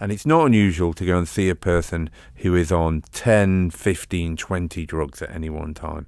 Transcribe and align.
And 0.00 0.10
it's 0.10 0.24
not 0.24 0.46
unusual 0.46 0.94
to 0.94 1.04
go 1.04 1.18
and 1.18 1.28
see 1.28 1.50
a 1.50 1.54
person 1.54 2.08
who 2.36 2.56
is 2.56 2.72
on 2.72 3.02
10, 3.12 3.70
15, 3.70 4.36
20 4.36 4.86
drugs 4.86 5.20
at 5.20 5.30
any 5.30 5.50
one 5.50 5.74
time. 5.74 6.06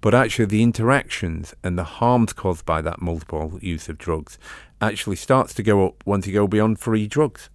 But 0.00 0.14
actually, 0.14 0.44
the 0.44 0.62
interactions 0.62 1.54
and 1.64 1.76
the 1.76 1.84
harms 1.84 2.32
caused 2.32 2.64
by 2.64 2.80
that 2.82 3.02
multiple 3.02 3.58
use 3.60 3.88
of 3.88 3.98
drugs 3.98 4.38
actually 4.80 5.16
starts 5.16 5.52
to 5.54 5.62
go 5.62 5.86
up 5.86 6.06
once 6.06 6.26
you 6.26 6.32
go 6.32 6.46
beyond 6.46 6.78
free 6.78 7.08
drugs. 7.08 7.50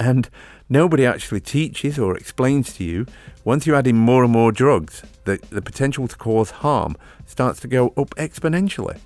And 0.00 0.30
nobody 0.68 1.04
actually 1.04 1.40
teaches 1.40 1.98
or 1.98 2.16
explains 2.16 2.72
to 2.74 2.84
you 2.84 3.06
once 3.44 3.66
you 3.66 3.74
add 3.74 3.86
in 3.86 3.96
more 3.96 4.24
and 4.24 4.32
more 4.32 4.50
drugs, 4.50 5.02
that 5.24 5.42
the 5.50 5.62
potential 5.62 6.08
to 6.08 6.16
cause 6.16 6.50
harm 6.50 6.96
starts 7.26 7.60
to 7.60 7.68
go 7.68 7.88
up 7.96 8.10
exponentially. 8.16 8.98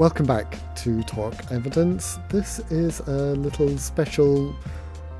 Welcome 0.00 0.24
back 0.24 0.56
to 0.76 1.02
Talk 1.02 1.34
Evidence. 1.52 2.18
This 2.30 2.58
is 2.70 3.00
a 3.00 3.34
little 3.34 3.76
special 3.76 4.56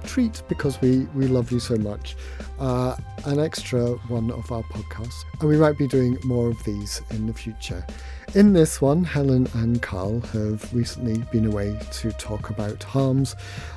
treat 0.05 0.43
because 0.49 0.81
we, 0.81 1.01
we 1.15 1.27
love 1.27 1.53
you 1.53 1.61
so 1.61 1.77
much. 1.77 2.17
Uh, 2.59 2.97
an 3.27 3.41
extra 3.41 3.89
one 4.09 4.31
of 4.31 4.51
our 4.51 4.63
podcasts, 4.63 5.23
and 5.39 5.51
we 5.51 5.59
might 5.59 5.77
be 5.77 5.87
doing 5.87 6.17
more 6.25 6.49
of 6.49 6.65
these 6.65 7.03
in 7.11 7.27
the 7.27 7.35
future. 7.35 7.87
In 8.35 8.55
this 8.55 8.81
one, 8.81 9.05
Helen 9.05 9.47
and 9.53 9.83
Carl 9.83 10.21
have 10.33 10.73
recently 10.73 11.19
been 11.31 11.45
away 11.45 11.79
to 11.93 12.11
talk 12.13 12.49
about 12.49 12.83
harms 12.83 13.37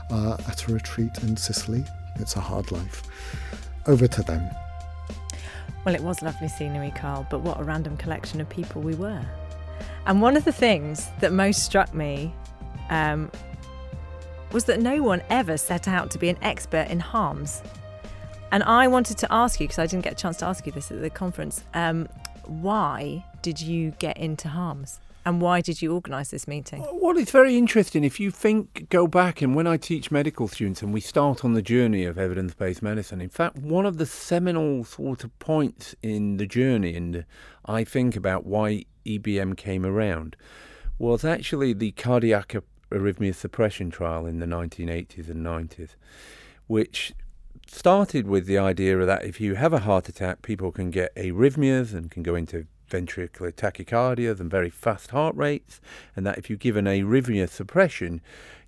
uh, 0.10 0.38
at 0.48 0.70
a 0.70 0.74
retreat 0.74 1.12
in 1.22 1.36
Sicily. 1.36 1.84
It's 2.16 2.38
a 2.38 2.40
hard 2.40 2.72
life. 2.72 3.04
Over 3.88 4.08
to 4.08 4.24
them. 4.24 4.50
Well, 5.84 5.96
it 5.96 6.02
was 6.02 6.22
lovely 6.22 6.48
scenery, 6.48 6.94
Carl, 6.96 7.28
but 7.30 7.42
what 7.42 7.60
a 7.60 7.66
random 7.66 7.98
collection 7.98 8.40
of 8.40 8.48
people 8.48 8.82
we 8.82 8.96
were. 8.96 9.22
And 10.06 10.22
one 10.22 10.36
of 10.36 10.46
the 10.46 10.52
things 10.52 11.10
that 11.20 11.32
most 11.32 11.64
struck 11.64 11.94
me 11.94 12.34
um, 12.90 13.32
was 14.52 14.66
that 14.66 14.80
no 14.80 15.02
one 15.02 15.22
ever 15.30 15.58
set 15.58 15.88
out 15.88 16.12
to 16.12 16.20
be 16.20 16.30
an 16.30 16.38
expert 16.42 16.88
in 16.90 17.00
harms. 17.00 17.62
And 18.52 18.64
I 18.64 18.88
wanted 18.88 19.18
to 19.18 19.34
ask 19.34 19.60
you, 19.60 19.68
because 19.68 19.80
I 19.80 19.88
didn't 19.88 20.04
get 20.04 20.14
a 20.14 20.16
chance 20.16 20.38
to 20.38 20.46
ask 20.46 20.66
you 20.66 20.72
this 20.72 20.92
at 20.92 21.02
the 21.02 21.10
conference, 21.10 21.64
um, 21.74 22.08
why 22.46 23.26
did 23.42 23.60
you 23.60 23.92
get 24.00 24.18
into 24.18 24.48
harms? 24.48 25.00
And 25.26 25.42
why 25.42 25.62
did 25.62 25.82
you 25.82 25.94
organise 25.94 26.32
this 26.32 26.50
meeting? 26.50 26.86
Well, 26.92 27.18
it's 27.18 27.32
very 27.32 27.58
interesting. 27.58 28.04
If 28.04 28.20
you 28.20 28.30
think, 28.30 28.90
go 28.90 29.08
back, 29.08 29.42
and 29.42 29.56
when 29.56 29.66
I 29.66 29.78
teach 29.78 30.12
medical 30.12 30.50
students 30.50 30.82
and 30.82 30.94
we 30.94 31.00
start 31.00 31.46
on 31.46 31.54
the 31.54 31.62
journey 31.62 32.04
of 32.04 32.18
evidence 32.18 32.54
based 32.54 32.84
medicine, 32.84 33.22
in 33.22 33.30
fact, 33.30 33.56
one 33.58 33.86
of 33.86 33.98
the 33.98 34.06
seminal 34.06 34.84
sort 34.84 35.24
of 35.24 35.38
points 35.40 35.96
in 36.04 36.38
the 36.38 36.46
journey, 36.46 36.96
and 36.96 37.26
I 37.66 37.86
think 37.86 38.18
about 38.18 38.46
why 38.46 38.84
EBM 39.06 39.58
came 39.58 39.86
around 39.86 40.36
was 40.98 41.26
actually 41.26 41.74
the 41.74 41.92
cardiac 41.92 42.56
arrhythmia 42.92 43.34
suppression 43.34 43.90
trial 43.90 44.26
in 44.26 44.40
the 44.40 44.46
1980s 44.46 45.30
and 45.30 45.46
90s, 45.46 45.96
which 46.68 47.14
started 47.68 48.28
with 48.28 48.46
the 48.46 48.58
idea 48.58 48.98
that 49.06 49.26
if 49.26 49.42
you 49.42 49.56
have 49.56 49.74
a 49.74 49.80
heart 49.80 50.08
attack, 50.10 50.42
people 50.42 50.72
can 50.72 50.92
get 50.92 51.16
arrhythmias 51.16 51.94
and 51.94 52.12
can 52.12 52.24
go 52.24 52.36
into 52.36 52.68
ventricular 52.90 53.52
tachycardia 53.52 54.40
and 54.40 54.52
very 54.52 54.70
fast 54.70 55.12
heart 55.12 55.36
rates, 55.36 55.82
and 56.16 56.26
that 56.26 56.38
if 56.38 56.50
you 56.50 56.56
give 56.56 56.78
an 56.78 56.86
arrhythmia 56.86 57.50
suppression, 57.50 58.22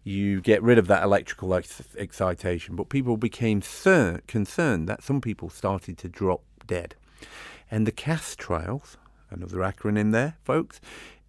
you 0.03 0.41
get 0.41 0.61
rid 0.63 0.77
of 0.77 0.87
that 0.87 1.03
electrical 1.03 1.53
ex- 1.53 1.95
excitation. 1.97 2.75
But 2.75 2.89
people 2.89 3.17
became 3.17 3.61
cer- 3.61 4.21
concerned 4.27 4.87
that 4.89 5.03
some 5.03 5.21
people 5.21 5.49
started 5.49 5.97
to 5.99 6.09
drop 6.09 6.41
dead. 6.65 6.95
And 7.69 7.85
the 7.85 7.91
CAST 7.91 8.39
trials, 8.39 8.97
another 9.35 9.57
acronym 9.57 10.11
there, 10.11 10.35
folks, 10.43 10.79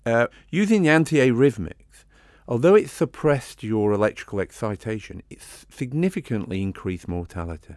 uh, 0.05 0.29
using 0.51 0.83
the 0.83 0.89
antiarrhythmics, 0.89 2.05
although 2.49 2.75
it 2.75 2.89
suppressed 2.89 3.63
your 3.63 3.93
electrical 3.93 4.41
excitation, 4.41 5.23
it 5.29 5.41
significantly 5.43 6.63
increased 6.63 7.09
mortality. 7.09 7.75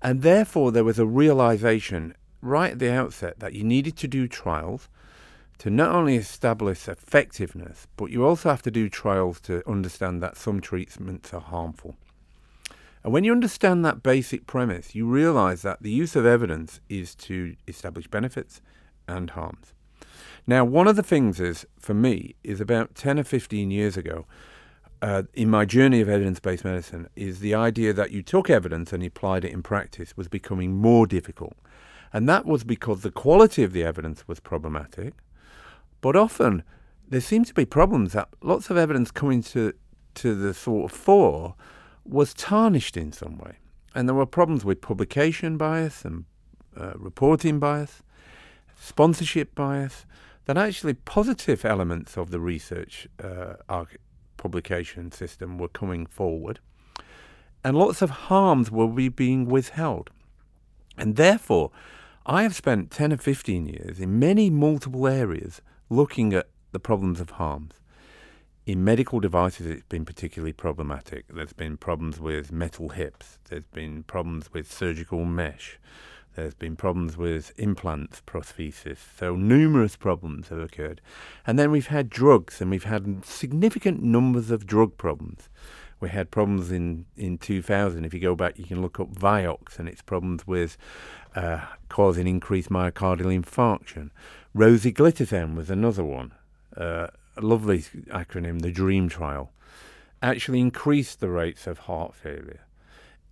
And 0.00 0.22
therefore, 0.22 0.70
there 0.70 0.84
was 0.84 0.98
a 0.98 1.06
realization 1.06 2.14
right 2.40 2.72
at 2.72 2.78
the 2.78 2.92
outset 2.92 3.40
that 3.40 3.54
you 3.54 3.64
needed 3.64 3.96
to 3.96 4.08
do 4.08 4.28
trials 4.28 4.88
to 5.58 5.70
not 5.70 5.94
only 5.94 6.16
establish 6.16 6.88
effectiveness, 6.88 7.86
but 7.96 8.10
you 8.10 8.24
also 8.24 8.50
have 8.50 8.62
to 8.62 8.70
do 8.70 8.88
trials 8.88 9.40
to 9.40 9.62
understand 9.68 10.22
that 10.22 10.36
some 10.36 10.60
treatments 10.60 11.32
are 11.32 11.40
harmful. 11.40 11.96
And 13.02 13.12
when 13.12 13.24
you 13.24 13.32
understand 13.32 13.84
that 13.84 14.02
basic 14.02 14.46
premise, 14.46 14.94
you 14.94 15.06
realize 15.06 15.62
that 15.62 15.82
the 15.82 15.90
use 15.90 16.16
of 16.16 16.24
evidence 16.24 16.80
is 16.88 17.14
to 17.16 17.54
establish 17.68 18.08
benefits 18.08 18.62
and 19.06 19.30
harms. 19.30 19.74
Now, 20.46 20.64
one 20.64 20.88
of 20.88 20.96
the 20.96 21.02
things 21.02 21.40
is, 21.40 21.66
for 21.78 21.94
me, 21.94 22.34
is 22.44 22.60
about 22.60 22.94
10 22.94 23.18
or 23.18 23.24
15 23.24 23.70
years 23.70 23.96
ago, 23.96 24.26
uh, 25.00 25.22
in 25.34 25.50
my 25.50 25.64
journey 25.64 26.00
of 26.00 26.08
evidence 26.08 26.40
based 26.40 26.64
medicine, 26.64 27.08
is 27.16 27.40
the 27.40 27.54
idea 27.54 27.92
that 27.92 28.10
you 28.10 28.22
took 28.22 28.50
evidence 28.50 28.92
and 28.92 29.02
applied 29.02 29.44
it 29.44 29.52
in 29.52 29.62
practice 29.62 30.16
was 30.16 30.28
becoming 30.28 30.76
more 30.76 31.06
difficult. 31.06 31.54
And 32.12 32.28
that 32.28 32.46
was 32.46 32.62
because 32.62 33.00
the 33.00 33.10
quality 33.10 33.62
of 33.62 33.72
the 33.72 33.82
evidence 33.82 34.28
was 34.28 34.38
problematic. 34.38 35.14
But 36.00 36.14
often 36.14 36.62
there 37.08 37.20
seemed 37.20 37.46
to 37.46 37.54
be 37.54 37.64
problems 37.64 38.12
that 38.12 38.28
lots 38.42 38.70
of 38.70 38.76
evidence 38.76 39.10
coming 39.10 39.42
to, 39.42 39.72
to 40.16 40.34
the 40.34 40.54
sort 40.54 40.90
of 40.90 40.96
fore 40.96 41.54
was 42.04 42.34
tarnished 42.34 42.96
in 42.96 43.12
some 43.12 43.38
way. 43.38 43.56
And 43.94 44.08
there 44.08 44.14
were 44.14 44.26
problems 44.26 44.64
with 44.64 44.80
publication 44.80 45.56
bias 45.56 46.04
and 46.04 46.24
uh, 46.76 46.92
reporting 46.96 47.58
bias 47.58 48.02
sponsorship 48.76 49.54
bias, 49.54 50.06
that 50.46 50.56
actually 50.56 50.94
positive 50.94 51.64
elements 51.64 52.16
of 52.16 52.30
the 52.30 52.40
research 52.40 53.08
uh, 53.22 53.54
publication 54.36 55.10
system 55.10 55.58
were 55.58 55.68
coming 55.68 56.06
forward, 56.06 56.60
and 57.64 57.76
lots 57.76 58.02
of 58.02 58.10
harms 58.10 58.70
were 58.70 58.88
being 59.08 59.46
withheld. 59.46 60.10
And 60.98 61.16
therefore, 61.16 61.70
I 62.26 62.42
have 62.42 62.54
spent 62.54 62.90
10 62.90 63.12
or 63.12 63.16
15 63.16 63.66
years 63.66 64.00
in 64.00 64.18
many 64.18 64.50
multiple 64.50 65.06
areas 65.06 65.60
looking 65.90 66.32
at 66.32 66.48
the 66.72 66.78
problems 66.78 67.20
of 67.20 67.30
harms. 67.30 67.74
In 68.66 68.82
medical 68.82 69.20
devices, 69.20 69.66
it's 69.66 69.82
been 69.88 70.06
particularly 70.06 70.54
problematic. 70.54 71.26
There's 71.28 71.52
been 71.52 71.76
problems 71.76 72.18
with 72.18 72.50
metal 72.50 72.90
hips, 72.90 73.38
there's 73.48 73.66
been 73.72 74.04
problems 74.04 74.52
with 74.52 74.72
surgical 74.72 75.24
mesh. 75.24 75.78
There's 76.34 76.54
been 76.54 76.76
problems 76.76 77.16
with 77.16 77.52
implants, 77.56 78.20
prosthesis. 78.26 78.98
So 79.18 79.36
numerous 79.36 79.96
problems 79.96 80.48
have 80.48 80.58
occurred. 80.58 81.00
And 81.46 81.58
then 81.58 81.70
we've 81.70 81.86
had 81.86 82.10
drugs, 82.10 82.60
and 82.60 82.70
we've 82.70 82.84
had 82.84 83.24
significant 83.24 84.02
numbers 84.02 84.50
of 84.50 84.66
drug 84.66 84.96
problems. 84.96 85.48
We 86.00 86.08
had 86.08 86.30
problems 86.30 86.72
in, 86.72 87.06
in 87.16 87.38
2000. 87.38 88.04
If 88.04 88.12
you 88.12 88.20
go 88.20 88.34
back, 88.34 88.58
you 88.58 88.64
can 88.64 88.82
look 88.82 88.98
up 88.98 89.14
Vioxx 89.14 89.78
and 89.78 89.88
its 89.88 90.02
problems 90.02 90.46
with 90.46 90.76
uh, 91.36 91.64
causing 91.88 92.26
increased 92.26 92.68
myocardial 92.68 93.42
infarction. 93.42 94.10
Rosiglitazone 94.54 95.54
was 95.54 95.70
another 95.70 96.04
one. 96.04 96.32
Uh, 96.76 97.08
a 97.36 97.40
lovely 97.40 97.80
acronym, 98.10 98.60
the 98.60 98.70
DREAM 98.70 99.08
trial, 99.08 99.52
actually 100.22 100.60
increased 100.60 101.20
the 101.20 101.28
rates 101.28 101.66
of 101.66 101.80
heart 101.80 102.14
failure. 102.14 102.60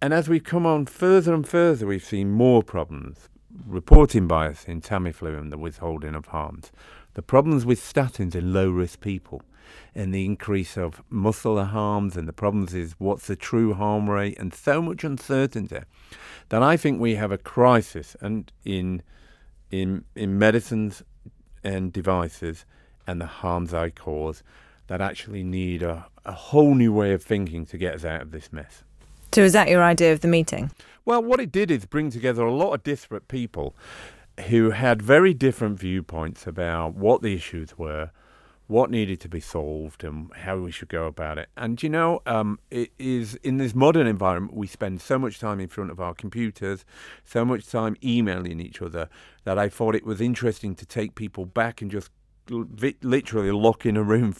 And 0.02 0.12
as 0.12 0.28
we've 0.28 0.42
come 0.42 0.66
on 0.66 0.86
further 0.86 1.32
and 1.32 1.46
further, 1.46 1.86
we've 1.86 2.04
seen 2.04 2.32
more 2.32 2.64
problems. 2.64 3.28
Reporting 3.64 4.26
bias 4.26 4.64
in 4.64 4.80
Tamiflu 4.80 5.38
and 5.38 5.52
the 5.52 5.56
withholding 5.56 6.16
of 6.16 6.26
harms. 6.26 6.72
The 7.14 7.22
problems 7.22 7.64
with 7.64 7.78
statins 7.78 8.34
in 8.34 8.52
low 8.52 8.68
risk 8.68 9.00
people 9.00 9.42
and 9.94 10.12
the 10.12 10.24
increase 10.24 10.76
of 10.76 11.04
muscle 11.08 11.64
harms 11.64 12.16
and 12.16 12.26
the 12.26 12.32
problems 12.32 12.74
is 12.74 12.96
what's 12.98 13.28
the 13.28 13.36
true 13.36 13.74
harm 13.74 14.10
rate 14.10 14.36
and 14.40 14.52
so 14.52 14.82
much 14.82 15.04
uncertainty 15.04 15.78
that 16.48 16.64
I 16.64 16.76
think 16.76 17.00
we 17.00 17.14
have 17.14 17.30
a 17.30 17.38
crisis 17.38 18.16
and 18.20 18.50
in 18.64 19.04
in 19.70 20.04
in 20.16 20.36
medicines 20.36 21.04
and 21.62 21.92
devices 21.92 22.66
and 23.06 23.20
the 23.20 23.26
harms 23.26 23.70
they 23.70 23.92
cause 23.92 24.42
that 24.88 25.00
actually 25.00 25.44
need 25.44 25.84
a, 25.84 26.06
a 26.24 26.32
whole 26.32 26.74
new 26.74 26.92
way 26.92 27.12
of 27.12 27.22
thinking 27.22 27.64
to 27.66 27.78
get 27.78 27.94
us 27.94 28.04
out 28.04 28.22
of 28.22 28.32
this 28.32 28.52
mess. 28.52 28.82
So, 29.32 29.42
is 29.42 29.54
that 29.54 29.68
your 29.68 29.82
idea 29.82 30.12
of 30.12 30.20
the 30.20 30.28
meeting? 30.28 30.70
Well, 31.06 31.22
what 31.22 31.40
it 31.40 31.50
did 31.50 31.70
is 31.70 31.86
bring 31.86 32.10
together 32.10 32.44
a 32.44 32.52
lot 32.52 32.74
of 32.74 32.82
disparate 32.82 33.28
people 33.28 33.74
who 34.48 34.70
had 34.70 35.00
very 35.00 35.32
different 35.32 35.78
viewpoints 35.78 36.46
about 36.46 36.94
what 36.94 37.22
the 37.22 37.34
issues 37.34 37.78
were, 37.78 38.10
what 38.66 38.90
needed 38.90 39.20
to 39.20 39.30
be 39.30 39.40
solved, 39.40 40.04
and 40.04 40.30
how 40.34 40.58
we 40.58 40.70
should 40.70 40.90
go 40.90 41.06
about 41.06 41.38
it. 41.38 41.48
And 41.56 41.82
you 41.82 41.88
know, 41.88 42.20
um, 42.26 42.58
it 42.70 42.90
is 42.98 43.36
in 43.36 43.56
this 43.56 43.74
modern 43.74 44.06
environment 44.06 44.54
we 44.54 44.66
spend 44.66 45.00
so 45.00 45.18
much 45.18 45.38
time 45.38 45.60
in 45.60 45.68
front 45.68 45.90
of 45.90 45.98
our 45.98 46.12
computers, 46.12 46.84
so 47.24 47.42
much 47.42 47.66
time 47.66 47.96
emailing 48.04 48.60
each 48.60 48.82
other 48.82 49.08
that 49.44 49.58
I 49.58 49.70
thought 49.70 49.94
it 49.94 50.04
was 50.04 50.20
interesting 50.20 50.74
to 50.74 50.84
take 50.84 51.14
people 51.14 51.46
back 51.46 51.80
and 51.80 51.90
just 51.90 52.10
literally 52.50 53.50
lock 53.50 53.86
in 53.86 53.96
a 53.96 54.02
room 54.02 54.34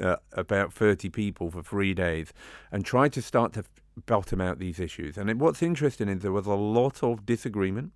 uh, 0.00 0.16
about 0.32 0.72
30 0.72 1.10
people 1.10 1.50
for 1.50 1.62
three 1.62 1.92
days 1.92 2.32
and 2.72 2.84
try 2.84 3.08
to 3.08 3.20
start 3.20 3.52
to 3.52 3.64
bottom 4.06 4.40
out 4.40 4.58
these 4.58 4.80
issues. 4.80 5.16
And 5.16 5.30
it, 5.30 5.38
what's 5.38 5.62
interesting 5.62 6.08
is 6.08 6.22
there 6.22 6.32
was 6.32 6.46
a 6.46 6.54
lot 6.54 7.02
of 7.02 7.26
disagreement. 7.26 7.92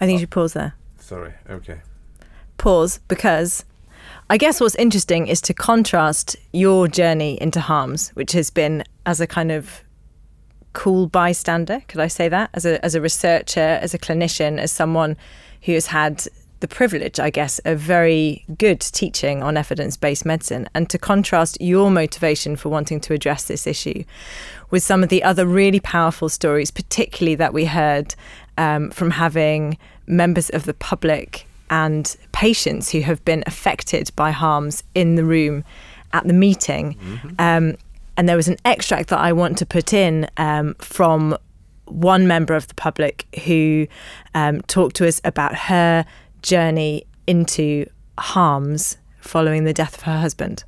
I 0.00 0.06
think 0.06 0.12
you 0.12 0.16
uh, 0.16 0.20
should 0.20 0.30
pause 0.30 0.52
there. 0.52 0.74
Sorry, 0.98 1.34
okay. 1.48 1.80
Pause 2.58 3.00
because 3.08 3.64
I 4.28 4.36
guess 4.36 4.60
what's 4.60 4.74
interesting 4.74 5.28
is 5.28 5.40
to 5.42 5.54
contrast 5.54 6.36
your 6.52 6.88
journey 6.88 7.40
into 7.40 7.60
harms, 7.60 8.10
which 8.10 8.32
has 8.32 8.50
been 8.50 8.84
as 9.04 9.20
a 9.20 9.26
kind 9.26 9.52
of 9.52 9.84
cool 10.72 11.06
bystander, 11.06 11.80
could 11.88 12.00
I 12.00 12.08
say 12.08 12.28
that? 12.28 12.50
As 12.52 12.66
a 12.66 12.84
as 12.84 12.94
a 12.94 13.00
researcher, 13.00 13.78
as 13.80 13.94
a 13.94 13.98
clinician, 13.98 14.58
as 14.58 14.70
someone 14.70 15.16
who 15.62 15.72
has 15.72 15.86
had 15.86 16.26
the 16.60 16.68
privilege, 16.68 17.20
I 17.20 17.30
guess, 17.30 17.58
of 17.60 17.78
very 17.78 18.44
good 18.58 18.80
teaching 18.80 19.42
on 19.42 19.56
evidence 19.56 19.96
based 19.96 20.24
medicine, 20.24 20.68
and 20.74 20.88
to 20.90 20.98
contrast 20.98 21.58
your 21.60 21.90
motivation 21.90 22.56
for 22.56 22.68
wanting 22.68 23.00
to 23.00 23.14
address 23.14 23.44
this 23.44 23.66
issue 23.66 24.04
with 24.70 24.82
some 24.82 25.02
of 25.02 25.08
the 25.08 25.22
other 25.22 25.46
really 25.46 25.80
powerful 25.80 26.28
stories, 26.28 26.70
particularly 26.70 27.34
that 27.36 27.52
we 27.52 27.66
heard 27.66 28.14
um, 28.58 28.90
from 28.90 29.10
having 29.12 29.78
members 30.06 30.50
of 30.50 30.64
the 30.64 30.74
public 30.74 31.46
and 31.68 32.16
patients 32.32 32.90
who 32.90 33.00
have 33.00 33.24
been 33.24 33.42
affected 33.46 34.10
by 34.16 34.30
harms 34.30 34.82
in 34.94 35.16
the 35.16 35.24
room 35.24 35.64
at 36.12 36.26
the 36.26 36.32
meeting. 36.32 36.94
Mm-hmm. 36.94 37.28
Um, 37.38 37.76
and 38.16 38.28
there 38.28 38.36
was 38.36 38.48
an 38.48 38.56
extract 38.64 39.10
that 39.10 39.18
I 39.18 39.32
want 39.32 39.58
to 39.58 39.66
put 39.66 39.92
in 39.92 40.28
um, 40.36 40.74
from 40.74 41.36
one 41.84 42.26
member 42.26 42.54
of 42.54 42.66
the 42.68 42.74
public 42.74 43.26
who 43.44 43.86
um, 44.34 44.60
talked 44.62 44.96
to 44.96 45.06
us 45.06 45.20
about 45.24 45.54
her 45.54 46.04
journey 46.42 47.06
into 47.26 47.86
harms 48.18 48.98
following 49.20 49.64
the 49.64 49.72
death 49.72 49.98
of 49.98 50.02
her 50.02 50.18
husband. 50.20 50.64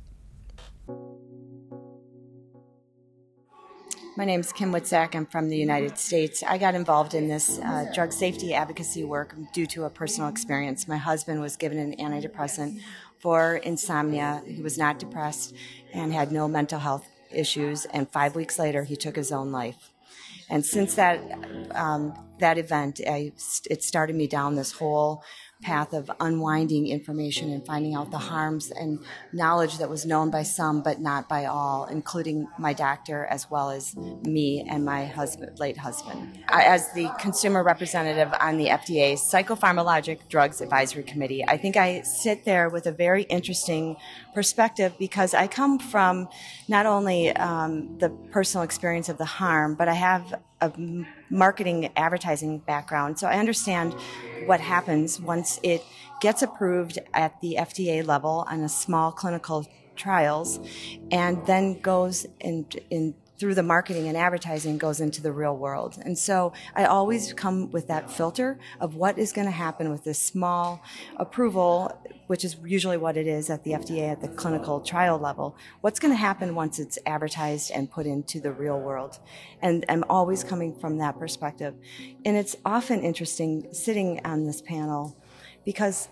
My 4.19 4.25
name 4.25 4.41
is 4.41 4.51
Kim 4.51 4.73
Witczak. 4.73 5.15
I'm 5.15 5.25
from 5.25 5.47
the 5.47 5.55
United 5.55 5.97
States. 5.97 6.43
I 6.43 6.57
got 6.57 6.75
involved 6.75 7.13
in 7.13 7.29
this 7.29 7.57
uh, 7.59 7.89
drug 7.95 8.11
safety 8.11 8.53
advocacy 8.53 9.05
work 9.05 9.33
due 9.53 9.65
to 9.67 9.85
a 9.85 9.89
personal 9.89 10.27
experience. 10.27 10.89
My 10.89 10.97
husband 10.97 11.39
was 11.39 11.55
given 11.55 11.77
an 11.77 11.95
antidepressant 11.95 12.81
for 13.19 13.55
insomnia. 13.63 14.41
He 14.45 14.61
was 14.61 14.77
not 14.77 14.99
depressed 14.99 15.55
and 15.93 16.11
had 16.11 16.33
no 16.33 16.49
mental 16.49 16.79
health 16.79 17.07
issues. 17.31 17.85
And 17.85 18.09
five 18.09 18.35
weeks 18.35 18.59
later, 18.59 18.83
he 18.83 18.97
took 18.97 19.15
his 19.15 19.31
own 19.31 19.53
life. 19.53 19.93
And 20.49 20.65
since 20.65 20.95
that 20.95 21.21
um, 21.71 22.13
that 22.39 22.57
event, 22.57 22.99
I, 23.07 23.31
it 23.69 23.83
started 23.83 24.17
me 24.17 24.27
down 24.27 24.55
this 24.55 24.73
whole 24.73 25.23
path 25.61 25.91
of 25.91 26.09
unwinding 26.21 26.87
information 26.87 27.51
and 27.51 27.65
finding 27.65 27.93
out 27.93 28.11
the 28.11 28.17
harms 28.17 28.71
and 28.71 28.99
knowledge 29.33 29.77
that 29.77 29.89
was 29.89 30.05
known 30.05 30.31
by 30.31 30.41
some 30.41 30.81
but 30.81 31.01
not 31.01 31.27
by 31.27 31.45
all, 31.45 31.85
including 31.85 32.47
my 32.57 32.71
doctor 32.71 33.25
as 33.25 33.49
well 33.51 33.69
as 33.69 33.95
me 34.23 34.65
and 34.69 34.85
my 34.85 35.05
husband, 35.05 35.59
late 35.59 35.75
husband. 35.75 36.39
As 36.47 36.91
the 36.93 37.09
consumer 37.19 37.61
representative 37.61 38.33
on 38.39 38.57
the 38.57 38.67
FDA's 38.67 39.21
Psychopharmacologic 39.21 40.29
Drugs 40.29 40.61
Advisory 40.61 41.03
Committee, 41.03 41.43
I 41.45 41.57
think 41.57 41.75
I 41.75 42.01
sit 42.01 42.45
there 42.45 42.69
with 42.69 42.85
a 42.85 42.93
very 42.93 43.23
interesting 43.23 43.97
perspective 44.33 44.93
because 44.97 45.33
I 45.33 45.47
come 45.47 45.77
from 45.77 46.29
not 46.69 46.85
only 46.85 47.35
um, 47.35 47.97
the 47.97 48.09
personal 48.31 48.63
experience 48.63 49.09
of 49.09 49.17
the 49.17 49.25
harm, 49.25 49.75
but 49.75 49.89
I 49.89 49.93
have 49.93 50.41
a 50.61 50.71
marketing 51.29 51.89
advertising 51.95 52.59
background. 52.59 53.19
So 53.19 53.27
I 53.27 53.39
understand 53.39 53.93
what 54.45 54.59
happens 54.59 55.19
once 55.19 55.59
it 55.63 55.83
gets 56.21 56.41
approved 56.41 56.99
at 57.13 57.39
the 57.41 57.57
FDA 57.59 58.05
level 58.05 58.45
on 58.49 58.61
a 58.61 58.69
small 58.69 59.11
clinical 59.11 59.67
trials 59.95 60.59
and 61.11 61.45
then 61.45 61.79
goes 61.81 62.25
in, 62.39 62.65
in 62.89 63.13
through 63.39 63.55
the 63.55 63.63
marketing 63.63 64.07
and 64.09 64.17
advertising 64.17 64.77
goes 64.77 64.99
into 64.99 65.21
the 65.21 65.31
real 65.31 65.55
world. 65.55 65.97
And 66.03 66.17
so 66.17 66.51
I 66.75 66.85
always 66.85 67.31
come 67.31 67.71
with 67.71 67.87
that 67.87 68.11
filter 68.11 68.59
of 68.81 68.95
what 68.95 69.17
is 69.17 69.31
going 69.31 69.47
to 69.47 69.51
happen 69.51 69.89
with 69.89 70.03
this 70.03 70.19
small 70.19 70.83
approval, 71.15 71.97
which 72.27 72.43
is 72.43 72.57
usually 72.65 72.97
what 72.97 73.15
it 73.15 73.27
is 73.27 73.49
at 73.49 73.63
the 73.63 73.71
FDA 73.71 74.11
at 74.11 74.21
the 74.21 74.27
clinical 74.27 74.81
trial 74.81 75.17
level. 75.17 75.55
What's 75.79 75.99
going 75.99 76.13
to 76.13 76.17
happen 76.17 76.53
once 76.53 76.79
it's 76.79 76.99
advertised 77.05 77.71
and 77.71 77.89
put 77.89 78.05
into 78.05 78.41
the 78.41 78.51
real 78.51 78.79
world? 78.79 79.19
And 79.61 79.85
I'm 79.87 80.03
always 80.09 80.43
coming 80.43 80.77
from 80.77 80.97
that 80.97 81.17
perspective. 81.17 81.75
And 82.25 82.35
it's 82.35 82.57
often 82.65 83.01
interesting 83.01 83.67
sitting 83.71 84.19
on 84.25 84.45
this 84.45 84.61
panel 84.61 85.17
because 85.63 86.09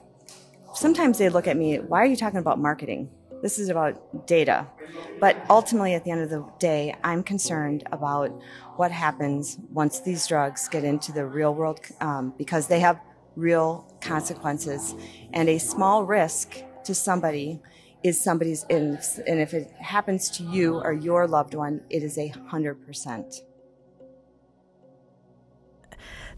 sometimes 0.74 1.18
they 1.18 1.28
look 1.28 1.48
at 1.48 1.58
me, 1.58 1.80
why 1.80 2.02
are 2.02 2.06
you 2.06 2.16
talking 2.16 2.40
about 2.40 2.58
marketing? 2.58 3.10
This 3.42 3.60
is 3.60 3.70
about 3.70 4.26
data. 4.28 4.68
But 5.20 5.38
ultimately, 5.50 5.94
at 5.94 6.04
the 6.04 6.12
end 6.12 6.22
of 6.22 6.30
the 6.30 6.46
day, 6.60 6.96
I'm 7.04 7.24
concerned 7.24 7.84
about 7.92 8.30
what 8.76 8.92
happens 8.92 9.58
once 9.72 10.00
these 10.00 10.26
drugs 10.28 10.68
get 10.68 10.84
into 10.84 11.12
the 11.12 11.26
real 11.26 11.54
world 11.54 11.80
um, 12.02 12.34
because 12.38 12.68
they 12.68 12.80
have 12.80 13.00
real 13.36 13.86
consequences. 14.02 14.96
And 15.34 15.50
a 15.50 15.58
small 15.60 16.04
risk 16.04 16.64
to 16.86 16.96
somebody 16.96 17.62
is 18.04 18.22
somebody's, 18.22 18.64
and 18.70 19.00
if 19.28 19.54
it 19.54 19.72
happens 19.80 20.30
to 20.32 20.44
you 20.44 20.76
or 20.76 20.94
your 20.94 21.28
loved 21.28 21.54
one, 21.54 21.82
it 21.90 22.04
is 22.04 22.18
a 22.18 22.30
hundred 22.48 22.86
percent. 22.86 23.42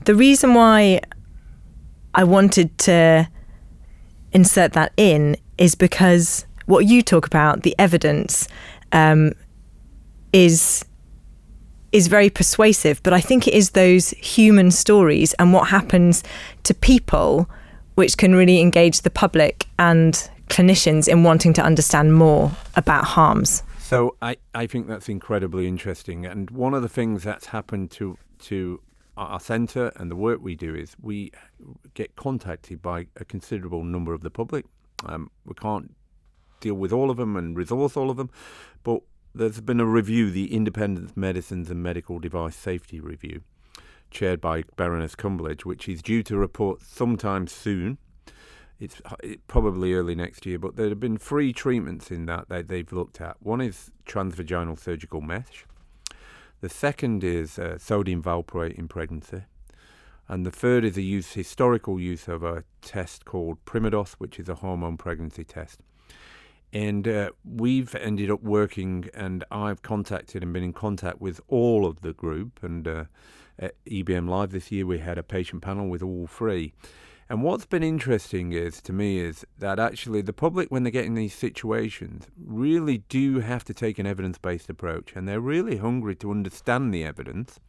The 0.05 0.15
reason 0.15 0.53
why 0.53 1.01
I 2.13 2.23
wanted 2.23 2.77
to 2.79 3.29
insert 4.31 4.73
that 4.73 4.93
in 4.95 5.35
is 5.57 5.75
because 5.75 6.45
what 6.69 6.85
you 6.85 7.01
talk 7.01 7.25
about, 7.25 7.63
the 7.63 7.75
evidence, 7.79 8.47
um, 8.91 9.33
is 10.31 10.85
is 11.91 12.07
very 12.07 12.29
persuasive. 12.29 13.01
But 13.01 13.13
I 13.13 13.21
think 13.21 13.47
it 13.47 13.55
is 13.55 13.71
those 13.71 14.11
human 14.11 14.69
stories 14.69 15.33
and 15.33 15.53
what 15.53 15.69
happens 15.69 16.23
to 16.63 16.73
people 16.73 17.49
which 17.95 18.15
can 18.15 18.35
really 18.35 18.61
engage 18.61 19.01
the 19.01 19.09
public 19.09 19.65
and 19.79 20.29
clinicians 20.47 21.07
in 21.07 21.23
wanting 21.23 21.51
to 21.53 21.63
understand 21.63 22.13
more 22.13 22.51
about 22.75 23.03
harms. 23.03 23.63
So 23.79 24.15
I, 24.21 24.37
I 24.53 24.67
think 24.67 24.87
that's 24.87 25.09
incredibly 25.09 25.67
interesting. 25.67 26.25
And 26.25 26.51
one 26.51 26.75
of 26.75 26.83
the 26.83 26.89
things 26.89 27.23
that's 27.23 27.47
happened 27.47 27.89
to 27.91 28.17
to 28.49 28.79
our 29.17 29.39
centre 29.39 29.91
and 29.97 30.09
the 30.09 30.15
work 30.15 30.39
we 30.41 30.55
do 30.55 30.73
is 30.75 30.95
we 31.01 31.31
get 31.93 32.15
contacted 32.15 32.81
by 32.81 33.07
a 33.17 33.25
considerable 33.25 33.83
number 33.83 34.13
of 34.13 34.21
the 34.21 34.29
public. 34.29 34.65
Um, 35.05 35.29
we 35.45 35.55
can't 35.55 35.93
deal 36.59 36.75
with 36.75 36.91
all 36.91 37.09
of 37.09 37.17
them 37.17 37.35
and 37.35 37.55
resource 37.55 37.95
all 37.97 38.09
of 38.09 38.17
them. 38.17 38.29
But 38.83 39.01
there's 39.33 39.61
been 39.61 39.79
a 39.79 39.85
review, 39.85 40.31
the 40.31 40.53
Independent 40.53 41.15
Medicines 41.15 41.69
and 41.69 41.83
Medical 41.83 42.19
Device 42.19 42.55
Safety 42.55 42.99
Review, 42.99 43.41
chaired 44.11 44.41
by 44.41 44.63
Baroness 44.75 45.15
Cumberlege, 45.15 45.65
which 45.65 45.87
is 45.87 46.01
due 46.01 46.23
to 46.23 46.37
report 46.37 46.81
sometime 46.81 47.47
soon. 47.47 47.97
It's 48.79 49.01
probably 49.47 49.93
early 49.93 50.15
next 50.15 50.45
year, 50.45 50.57
but 50.57 50.77
there 50.77 50.87
have 50.89 50.99
been 50.99 51.17
three 51.17 51.51
treatments 51.51 52.11
in 52.11 52.25
that 52.27 52.47
that 52.47 52.69
they've 52.69 52.91
looked 52.91 53.19
at. 53.19 53.35
One 53.41 53.59
is 53.59 53.91
transvaginal 54.05 54.79
surgical 54.79 55.19
mesh. 55.19 55.65
The 56.61 56.69
second 56.69 57.23
is 57.23 57.59
uh, 57.59 57.77
sodium 57.77 58.23
valproate 58.23 58.77
in 58.77 58.87
pregnancy. 58.87 59.43
And 60.29 60.45
the 60.45 60.51
third 60.51 60.85
is 60.85 60.95
a 60.95 61.01
use, 61.01 61.33
historical 61.33 61.99
use 61.99 62.27
of 62.27 62.43
a 62.43 62.63
test 62.81 63.25
called 63.25 63.63
Primodos, 63.65 64.13
which 64.13 64.39
is 64.39 64.47
a 64.47 64.55
hormone 64.55 64.95
pregnancy 64.95 65.43
test. 65.43 65.79
And 66.71 67.07
uh, 67.07 67.31
we've 67.43 67.95
ended 67.95 68.29
up 68.29 68.43
working, 68.43 69.09
and 69.13 69.43
I've 69.49 69.81
contacted 69.81 70.43
and 70.43 70.53
been 70.53 70.63
in 70.63 70.73
contact 70.73 71.19
with 71.19 71.41
all 71.47 71.85
of 71.85 72.01
the 72.01 72.13
group. 72.13 72.59
And 72.61 72.87
uh, 72.87 73.03
at 73.57 73.73
EBM 73.85 74.29
Live 74.29 74.51
this 74.51 74.71
year, 74.71 74.85
we 74.85 74.99
had 74.99 75.17
a 75.17 75.23
patient 75.23 75.61
panel 75.61 75.87
with 75.87 76.03
all 76.03 76.27
three. 76.27 76.73
And 77.27 77.43
what's 77.43 77.65
been 77.65 77.83
interesting 77.83 78.53
is 78.53 78.81
to 78.81 78.93
me 78.93 79.19
is 79.19 79.45
that 79.59 79.77
actually 79.77 80.21
the 80.21 80.33
public, 80.33 80.69
when 80.69 80.83
they 80.83 80.89
get 80.89 81.05
in 81.05 81.13
these 81.13 81.35
situations, 81.35 82.25
really 82.43 82.99
do 83.09 83.39
have 83.39 83.63
to 83.65 83.73
take 83.73 83.99
an 83.99 84.07
evidence 84.07 84.39
based 84.39 84.69
approach, 84.69 85.13
and 85.15 85.27
they're 85.27 85.39
really 85.39 85.77
hungry 85.77 86.15
to 86.15 86.31
understand 86.31 86.91
the 86.91 87.03
evidence 87.03 87.59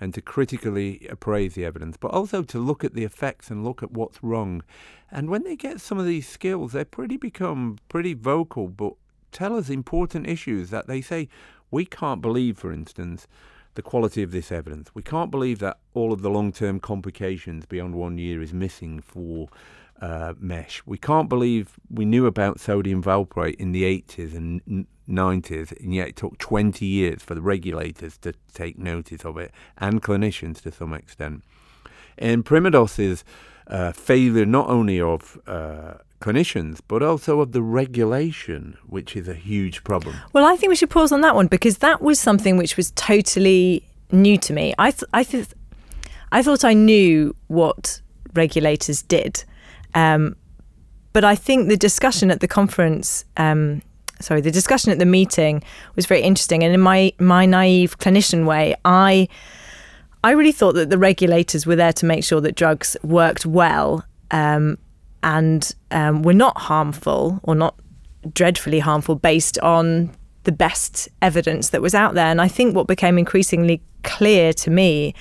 and 0.00 0.12
to 0.14 0.20
critically 0.20 1.06
appraise 1.10 1.54
the 1.54 1.64
evidence, 1.64 1.96
but 1.96 2.10
also 2.10 2.42
to 2.42 2.58
look 2.58 2.84
at 2.84 2.94
the 2.94 3.04
effects 3.04 3.50
and 3.50 3.64
look 3.64 3.82
at 3.82 3.92
what's 3.92 4.22
wrong. 4.22 4.62
And 5.10 5.30
when 5.30 5.44
they 5.44 5.56
get 5.56 5.80
some 5.80 5.98
of 5.98 6.06
these 6.06 6.28
skills, 6.28 6.72
they 6.72 6.84
pretty 6.84 7.16
become 7.16 7.78
pretty 7.88 8.14
vocal, 8.14 8.68
but 8.68 8.94
tell 9.32 9.56
us 9.56 9.68
important 9.68 10.26
issues 10.26 10.70
that 10.70 10.86
they 10.86 11.00
say 11.00 11.28
we 11.70 11.84
can't 11.84 12.20
believe, 12.20 12.58
for 12.58 12.72
instance, 12.72 13.26
the 13.74 13.82
quality 13.82 14.22
of 14.22 14.30
this 14.30 14.50
evidence. 14.50 14.90
We 14.94 15.02
can't 15.02 15.30
believe 15.30 15.58
that 15.60 15.78
all 15.94 16.12
of 16.12 16.22
the 16.22 16.30
long-term 16.30 16.80
complications 16.80 17.66
beyond 17.66 17.94
one 17.94 18.18
year 18.18 18.42
is 18.42 18.52
missing 18.52 19.00
for 19.00 19.48
uh, 20.00 20.34
mesh. 20.38 20.82
We 20.86 20.98
can't 20.98 21.28
believe 21.28 21.78
we 21.90 22.04
knew 22.04 22.26
about 22.26 22.60
sodium 22.60 23.02
valproate 23.02 23.56
in 23.56 23.72
the 23.72 23.84
80s 23.84 24.36
and 24.36 24.86
90s, 25.08 25.78
and 25.80 25.94
yet 25.94 26.08
it 26.08 26.16
took 26.16 26.38
20 26.38 26.84
years 26.84 27.22
for 27.22 27.34
the 27.34 27.42
regulators 27.42 28.18
to 28.18 28.34
take 28.52 28.78
notice 28.78 29.24
of 29.24 29.36
it 29.38 29.52
and 29.78 30.02
clinicians 30.02 30.60
to 30.62 30.72
some 30.72 30.92
extent. 30.92 31.42
And 32.18 32.44
Primodos 32.44 32.98
is 32.98 33.24
uh, 33.66 33.92
failure 33.92 34.46
not 34.46 34.68
only 34.68 35.00
of 35.00 35.38
uh, 35.46 35.94
clinicians, 36.20 36.80
but 36.88 37.02
also 37.02 37.40
of 37.40 37.52
the 37.52 37.62
regulation, 37.62 38.76
which 38.86 39.16
is 39.16 39.28
a 39.28 39.34
huge 39.34 39.84
problem. 39.84 40.16
Well, 40.32 40.44
I 40.44 40.56
think 40.56 40.70
we 40.70 40.76
should 40.76 40.90
pause 40.90 41.12
on 41.12 41.20
that 41.22 41.34
one 41.34 41.46
because 41.46 41.78
that 41.78 42.00
was 42.00 42.18
something 42.18 42.56
which 42.56 42.76
was 42.76 42.90
totally 42.92 43.84
new 44.12 44.38
to 44.38 44.52
me. 44.52 44.74
I 44.78 44.90
th- 44.90 45.04
I 45.12 45.22
th- 45.24 45.48
I 46.32 46.42
thought 46.42 46.64
I 46.64 46.74
knew 46.74 47.34
what 47.48 48.00
regulators 48.34 49.02
did, 49.02 49.44
um, 49.96 50.36
but 51.12 51.24
I 51.24 51.34
think 51.34 51.68
the 51.68 51.76
discussion 51.76 52.30
at 52.30 52.40
the 52.40 52.46
conference. 52.46 53.24
Um, 53.36 53.82
sorry, 54.20 54.42
the 54.42 54.50
discussion 54.50 54.92
at 54.92 54.98
the 54.98 55.06
meeting 55.06 55.62
was 55.96 56.06
very 56.06 56.20
interesting, 56.20 56.62
and 56.62 56.72
in 56.72 56.80
my 56.80 57.12
my 57.18 57.46
naive 57.46 57.98
clinician 57.98 58.44
way, 58.46 58.74
I 58.84 59.26
I 60.22 60.32
really 60.32 60.52
thought 60.52 60.74
that 60.74 60.90
the 60.90 60.98
regulators 60.98 61.66
were 61.66 61.76
there 61.76 61.94
to 61.94 62.06
make 62.06 62.22
sure 62.22 62.40
that 62.42 62.54
drugs 62.54 62.96
worked 63.02 63.46
well 63.46 64.04
um, 64.30 64.76
and 65.22 65.74
um, 65.90 66.22
were 66.22 66.34
not 66.34 66.58
harmful 66.58 67.40
or 67.42 67.54
not 67.54 67.74
dreadfully 68.34 68.80
harmful 68.80 69.14
based 69.14 69.58
on 69.60 70.10
the 70.44 70.52
best 70.52 71.08
evidence 71.22 71.70
that 71.70 71.80
was 71.80 71.94
out 71.94 72.14
there. 72.14 72.26
And 72.26 72.40
I 72.40 72.48
think 72.48 72.76
what 72.76 72.86
became 72.86 73.18
increasingly 73.18 73.82
clear 74.02 74.52
to 74.52 74.70
me 74.70 75.14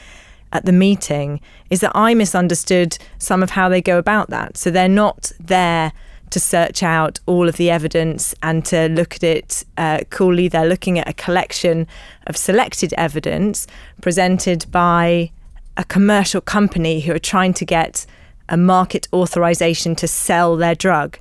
at 0.51 0.65
the 0.65 0.71
meeting 0.71 1.41
is 1.69 1.81
that 1.81 1.91
I 1.95 2.13
misunderstood 2.13 2.97
some 3.17 3.43
of 3.43 3.51
how 3.51 3.69
they 3.69 3.81
go 3.81 3.97
about 3.97 4.29
that. 4.29 4.57
So 4.57 4.71
they're 4.71 4.87
not 4.87 5.31
there 5.39 5.91
to 6.29 6.39
search 6.39 6.83
out 6.83 7.19
all 7.25 7.47
of 7.47 7.57
the 7.57 7.69
evidence 7.69 8.33
and 8.41 8.65
to 8.65 8.89
look 8.89 9.15
at 9.15 9.23
it 9.23 9.63
uh, 9.77 9.99
coolly. 10.09 10.47
They're 10.47 10.67
looking 10.67 10.99
at 10.99 11.07
a 11.07 11.13
collection 11.13 11.87
of 12.27 12.35
selected 12.35 12.93
evidence 12.97 13.67
presented 14.01 14.65
by 14.71 15.31
a 15.77 15.83
commercial 15.83 16.41
company 16.41 17.01
who 17.01 17.13
are 17.13 17.19
trying 17.19 17.53
to 17.53 17.65
get 17.65 18.05
a 18.49 18.57
market 18.57 19.07
authorization 19.13 19.95
to 19.95 20.07
sell 20.07 20.55
their 20.55 20.75
drug. 20.75 21.17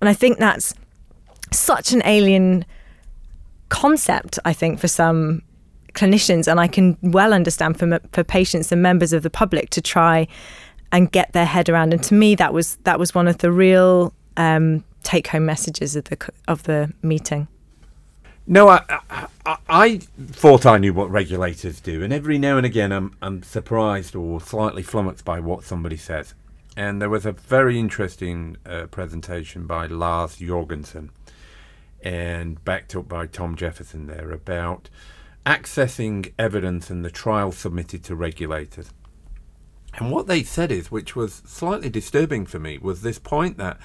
And 0.00 0.08
I 0.08 0.14
think 0.14 0.38
that's 0.38 0.74
such 1.50 1.92
an 1.92 2.02
alien 2.04 2.64
concept, 3.68 4.38
I 4.44 4.52
think, 4.52 4.80
for 4.80 4.88
some 4.88 5.42
clinicians. 5.94 6.46
And 6.46 6.60
I 6.60 6.68
can 6.68 6.96
well 7.02 7.32
understand 7.32 7.78
for, 7.78 8.00
for 8.12 8.24
patients 8.24 8.72
and 8.72 8.82
members 8.82 9.12
of 9.12 9.22
the 9.22 9.30
public 9.30 9.70
to 9.70 9.80
try 9.80 10.26
and 10.92 11.10
get 11.10 11.32
their 11.32 11.46
head 11.46 11.68
around. 11.68 11.92
And 11.92 12.02
to 12.04 12.14
me, 12.14 12.34
that 12.36 12.52
was 12.52 12.76
that 12.84 12.98
was 12.98 13.14
one 13.14 13.26
of 13.26 13.38
the 13.38 13.50
real 13.50 14.12
um, 14.36 14.84
take 15.02 15.28
home 15.28 15.46
messages 15.46 15.96
of 15.96 16.04
the 16.04 16.30
of 16.46 16.62
the 16.64 16.92
meeting. 17.02 17.48
No, 18.46 18.68
I, 18.68 18.82
I, 19.46 19.56
I 19.68 19.96
thought 19.98 20.66
I 20.66 20.76
knew 20.78 20.92
what 20.92 21.10
regulators 21.10 21.80
do, 21.80 22.02
and 22.02 22.12
every 22.12 22.38
now 22.38 22.56
and 22.56 22.66
again 22.66 22.92
I'm 22.92 23.16
I'm 23.22 23.42
surprised 23.42 24.14
or 24.14 24.40
slightly 24.40 24.82
flummoxed 24.82 25.24
by 25.24 25.40
what 25.40 25.64
somebody 25.64 25.96
says. 25.96 26.34
And 26.76 27.00
there 27.00 27.10
was 27.10 27.26
a 27.26 27.32
very 27.32 27.78
interesting 27.78 28.56
uh, 28.64 28.86
presentation 28.86 29.66
by 29.66 29.86
Lars 29.86 30.36
Jorgensen, 30.36 31.10
and 32.02 32.62
backed 32.64 32.96
up 32.96 33.08
by 33.08 33.26
Tom 33.26 33.56
Jefferson 33.56 34.06
there 34.06 34.32
about 34.32 34.90
accessing 35.44 36.32
evidence 36.38 36.90
and 36.90 37.04
the 37.04 37.10
trial 37.10 37.52
submitted 37.52 38.04
to 38.04 38.14
regulators. 38.14 38.90
And 39.94 40.10
what 40.10 40.26
they 40.26 40.42
said 40.42 40.72
is, 40.72 40.90
which 40.90 41.14
was 41.14 41.42
slightly 41.44 41.90
disturbing 41.90 42.46
for 42.46 42.58
me, 42.58 42.78
was 42.78 43.02
this 43.02 43.18
point 43.18 43.58
that 43.58 43.78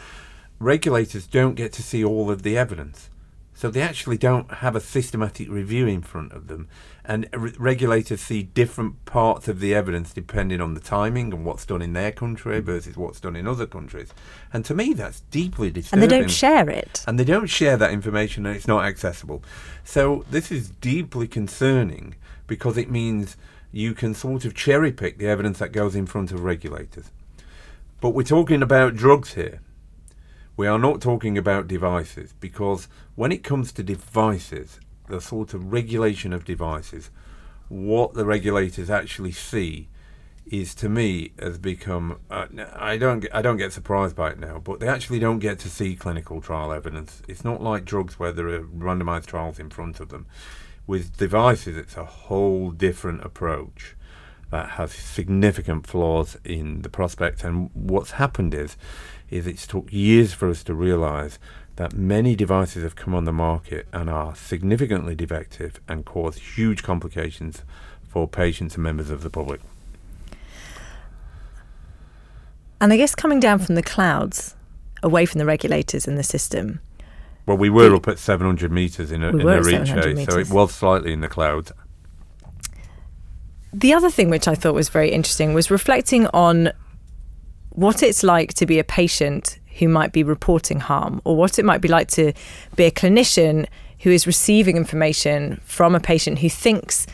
regulators 0.60 1.28
don't 1.28 1.56
get 1.56 1.74
to 1.74 1.84
see 1.84 2.04
all 2.04 2.32
of 2.32 2.44
the 2.44 2.58
evidence. 2.58 3.10
So 3.58 3.72
they 3.72 3.82
actually 3.82 4.20
don't 4.20 4.52
have 4.52 4.76
a 4.76 4.80
systematic 4.80 5.50
review 5.50 5.88
in 5.88 6.04
front 6.04 6.32
of 6.32 6.46
them. 6.46 6.68
And 7.04 7.28
re- 7.34 7.56
regulators 7.58 8.22
see 8.22 8.44
different 8.44 9.04
parts 9.06 9.48
of 9.48 9.60
the 9.60 9.74
evidence 9.74 10.14
depending 10.14 10.62
on 10.62 10.76
the 10.76 10.80
timing 10.80 11.34
and 11.34 11.44
what's 11.44 11.66
done 11.66 11.82
in 11.82 11.94
their 11.94 12.12
country 12.12 12.62
mm. 12.62 12.64
versus 12.64 12.96
what's 12.96 13.20
done 13.20 13.36
in 13.36 13.48
other 13.48 13.66
countries. 13.66 14.14
And 14.54 14.64
to 14.66 14.76
me, 14.76 14.94
that's 14.94 15.22
deeply 15.32 15.72
disturbing. 15.72 16.04
And 16.04 16.12
they 16.12 16.20
don't 16.20 16.30
share 16.30 16.70
it. 16.70 17.04
And 17.08 17.20
they 17.20 17.24
don't 17.24 17.48
share 17.48 17.78
that 17.78 17.90
information 17.90 18.46
and 18.46 18.56
it's 18.56 18.68
not 18.68 18.86
accessible. 18.86 19.42
So 19.84 20.24
this 20.30 20.52
is 20.52 20.70
deeply 20.70 21.28
concerning 21.28 22.14
because 22.46 22.78
it 22.78 22.92
means 22.92 23.38
you 23.72 23.96
can 23.96 24.14
sort 24.14 24.46
of 24.46 24.54
cherry 24.54 24.92
pick 24.92 25.18
the 25.18 25.28
evidence 25.28 25.58
that 25.58 25.72
goes 25.72 25.96
in 25.96 26.06
front 26.06 26.32
of 26.32 26.44
regulators. 26.44 27.10
But 28.02 28.12
we're 28.12 28.22
talking 28.22 28.62
about 28.62 28.96
drugs 28.96 29.34
here. 29.34 29.62
We 30.58 30.66
are 30.66 30.80
not 30.80 31.02
talking 31.02 31.38
about 31.38 31.68
devices 31.68 32.34
because 32.40 32.88
when 33.14 33.32
it 33.32 33.44
comes 33.44 33.72
to 33.74 33.84
devices, 33.84 34.80
the 35.08 35.22
sort 35.22 35.54
of 35.54 35.72
regulation 35.72 36.34
of 36.34 36.46
devices, 36.46 37.12
what 37.70 38.16
the 38.16 38.26
regulators 38.26 38.90
actually 38.90 39.34
see 39.34 39.88
is 40.48 40.74
to 40.74 40.90
me 40.90 41.34
has 41.40 41.60
become 41.60 42.20
uh, 42.32 42.48
I 42.74 42.98
don't 42.98 43.28
I 43.32 43.44
don't 43.44 43.58
get 43.58 43.72
surprised 43.72 44.16
by 44.16 44.32
it 44.32 44.40
now, 44.40 44.58
but 44.58 44.80
they 44.80 44.88
actually 44.88 45.20
don't 45.20 45.40
get 45.40 45.60
to 45.60 45.70
see 45.70 45.96
clinical 45.96 46.42
trial 46.42 46.72
evidence. 46.74 47.22
It's 47.28 47.44
not 47.44 47.62
like 47.62 47.86
drugs 47.86 48.18
where 48.18 48.32
there 48.32 48.48
are 48.48 48.64
randomized 48.64 49.28
trials 49.28 49.60
in 49.60 49.70
front 49.70 50.00
of 50.00 50.10
them. 50.10 50.26
With 50.88 51.18
devices, 51.18 51.78
it's 51.78 51.98
a 51.98 52.06
whole 52.06 52.72
different 52.72 53.24
approach 53.24 53.96
that 54.50 54.72
has 54.72 54.94
significant 54.94 55.86
flaws 55.86 56.38
in 56.44 56.82
the 56.82 56.90
prospect. 56.90 57.44
And 57.44 57.70
what's 57.74 58.12
happened 58.12 58.54
is 58.54 58.78
is 59.30 59.48
it's 59.48 59.68
took 59.68 59.92
years 59.92 60.34
for 60.34 60.50
us 60.50 60.64
to 60.64 60.74
realize 60.74 61.40
that 61.78 61.94
many 61.94 62.36
devices 62.36 62.84
have 62.84 62.96
come 62.96 63.14
on 63.14 63.26
the 63.26 63.32
market 63.32 63.88
and 63.94 64.10
are 64.10 64.36
significantly 64.36 65.16
defective 65.16 65.80
and 65.88 66.06
cause 66.06 66.38
huge 66.38 66.82
complications 66.82 67.64
for 68.08 68.28
patients 68.28 68.76
and 68.76 68.84
members 68.84 69.10
of 69.10 69.22
the 69.22 69.30
public. 69.30 69.62
And 72.82 72.94
I 72.94 72.98
guess 72.98 73.16
coming 73.16 73.40
down 73.40 73.60
from 73.60 73.76
the 73.76 73.84
clouds, 73.84 74.56
away 75.04 75.26
from 75.26 75.40
the 75.40 75.46
regulators 75.46 76.08
and 76.08 76.18
the 76.18 76.24
system. 76.24 76.80
Well, 77.46 77.58
we 77.58 77.70
were 77.70 77.96
up 77.96 78.08
at 78.08 78.20
700 78.20 78.72
metres 78.72 79.12
in 79.12 79.24
a, 79.24 79.32
we 79.32 79.42
in 79.42 79.48
a 79.48 79.62
reach, 79.62 79.90
eh? 79.90 80.26
so 80.26 80.38
it 80.38 80.50
was 80.50 80.74
slightly 80.74 81.14
in 81.14 81.22
the 81.22 81.30
clouds. 81.30 81.72
The 83.72 83.94
other 83.94 84.10
thing 84.10 84.30
which 84.30 84.48
I 84.48 84.56
thought 84.56 84.74
was 84.74 84.90
very 84.90 85.12
interesting 85.12 85.54
was 85.54 85.70
reflecting 85.70 86.28
on 86.28 86.72
what 87.78 88.02
it's 88.02 88.24
like 88.24 88.56
to 88.56 88.66
be 88.66 88.80
a 88.80 88.84
patient 88.84 89.60
who 89.78 89.88
might 89.88 90.12
be 90.12 90.24
reporting 90.24 90.80
harm, 90.80 91.22
or 91.26 91.38
what 91.38 91.60
it 91.60 91.64
might 91.64 91.80
be 91.80 91.88
like 91.88 92.08
to 92.08 92.34
be 92.76 92.86
a 92.86 92.92
clinician 92.92 93.68
who 94.00 94.10
is 94.10 94.26
receiving 94.26 94.76
information 94.76 95.62
from 95.64 95.94
a 95.94 96.00
patient 96.00 96.40
who 96.40 96.50
thinks 96.50 97.06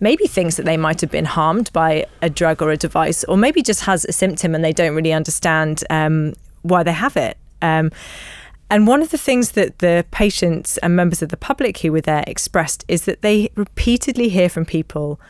maybe 0.00 0.26
thinks 0.26 0.56
that 0.56 0.64
they 0.64 0.76
might 0.76 1.00
have 1.00 1.12
been 1.12 1.24
harmed 1.24 1.72
by 1.72 2.04
a 2.20 2.28
drug 2.28 2.60
or 2.60 2.72
a 2.72 2.76
device, 2.76 3.22
or 3.24 3.36
maybe 3.36 3.62
just 3.62 3.82
has 3.82 4.04
a 4.06 4.12
symptom 4.12 4.56
and 4.56 4.64
they 4.64 4.72
don't 4.72 4.96
really 4.96 5.12
understand 5.12 5.84
um, 5.88 6.32
why 6.62 6.82
they 6.82 6.92
have 6.92 7.16
it. 7.16 7.38
Um, 7.62 7.92
and 8.68 8.88
one 8.88 9.02
of 9.02 9.10
the 9.10 9.18
things 9.18 9.52
that 9.52 9.78
the 9.78 10.04
patients 10.10 10.78
and 10.78 10.96
members 10.96 11.22
of 11.22 11.28
the 11.28 11.36
public 11.36 11.78
who 11.78 11.92
were 11.92 12.00
there 12.00 12.24
expressed 12.26 12.84
is 12.88 13.04
that 13.04 13.22
they 13.22 13.52
repeatedly 13.54 14.30
hear 14.30 14.48
from 14.48 14.64
people 14.64 15.20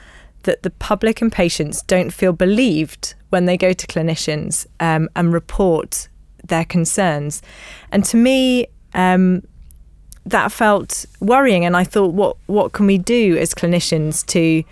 that 0.44 0.62
the 0.62 0.70
public 0.70 1.20
and 1.20 1.30
patients 1.30 1.82
don't 1.82 2.10
feel 2.10 2.32
believed 2.32 3.14
when 3.32 3.46
they 3.46 3.56
go 3.56 3.72
to 3.72 3.86
clinicians 3.86 4.66
um, 4.78 5.08
and 5.16 5.32
report 5.32 6.08
their 6.44 6.66
concerns. 6.66 7.40
And 7.90 8.04
to 8.04 8.18
me, 8.18 8.66
um, 8.92 9.42
that 10.26 10.52
felt 10.52 11.06
worrying. 11.18 11.64
And 11.64 11.74
I 11.74 11.82
thought, 11.82 12.12
what 12.12 12.36
what 12.46 12.72
can 12.72 12.86
we 12.86 12.98
do 12.98 13.38
as 13.38 13.54
clinicians 13.54 14.24
to 14.26 14.62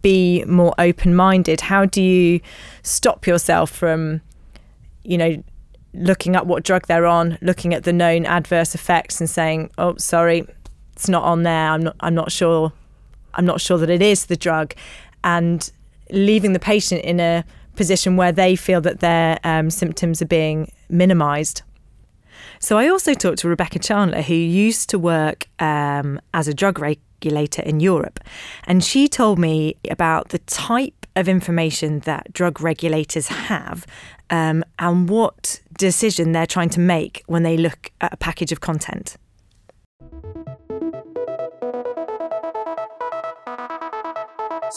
be 0.00 0.44
more 0.44 0.74
open 0.78 1.16
minded? 1.16 1.60
How 1.60 1.86
do 1.86 2.00
you 2.00 2.40
stop 2.84 3.26
yourself 3.26 3.68
from, 3.68 4.20
you 5.02 5.18
know, 5.18 5.42
looking 5.92 6.36
at 6.36 6.46
what 6.46 6.62
drug 6.62 6.86
they're 6.86 7.06
on, 7.06 7.36
looking 7.42 7.74
at 7.74 7.82
the 7.82 7.92
known 7.92 8.26
adverse 8.26 8.76
effects, 8.76 9.20
and 9.20 9.28
saying, 9.28 9.70
"Oh, 9.76 9.96
sorry, 9.96 10.46
it's 10.92 11.08
not 11.08 11.24
on 11.24 11.42
there. 11.42 11.70
I'm 11.70 11.82
not. 11.82 11.96
I'm 11.98 12.14
not 12.14 12.30
sure. 12.30 12.72
I'm 13.34 13.44
not 13.44 13.60
sure 13.60 13.78
that 13.78 13.90
it 13.90 14.02
is 14.02 14.26
the 14.26 14.36
drug," 14.36 14.72
and 15.24 15.68
leaving 16.10 16.52
the 16.52 16.60
patient 16.60 17.02
in 17.02 17.18
a 17.18 17.44
position 17.76 18.16
where 18.16 18.32
they 18.32 18.56
feel 18.56 18.80
that 18.82 19.00
their 19.00 19.38
um, 19.44 19.70
symptoms 19.70 20.22
are 20.22 20.26
being 20.26 20.72
minimised. 20.88 21.62
So 22.58 22.78
I 22.78 22.88
also 22.88 23.14
talked 23.14 23.38
to 23.38 23.48
Rebecca 23.48 23.78
Chandler, 23.78 24.22
who 24.22 24.34
used 24.34 24.88
to 24.90 24.98
work 24.98 25.48
um, 25.58 26.20
as 26.32 26.48
a 26.48 26.54
drug 26.54 26.78
regulator 26.78 27.62
in 27.62 27.80
Europe, 27.80 28.20
and 28.66 28.82
she 28.82 29.08
told 29.08 29.38
me 29.38 29.76
about 29.90 30.30
the 30.30 30.38
type 30.40 31.06
of 31.16 31.28
information 31.28 32.00
that 32.00 32.32
drug 32.32 32.60
regulators 32.60 33.28
have 33.28 33.86
um, 34.30 34.64
and 34.78 35.08
what 35.08 35.60
decision 35.78 36.32
they're 36.32 36.46
trying 36.46 36.70
to 36.70 36.80
make 36.80 37.22
when 37.26 37.42
they 37.42 37.56
look 37.56 37.92
at 38.00 38.12
a 38.12 38.16
package 38.16 38.52
of 38.52 38.60
content. 38.60 39.16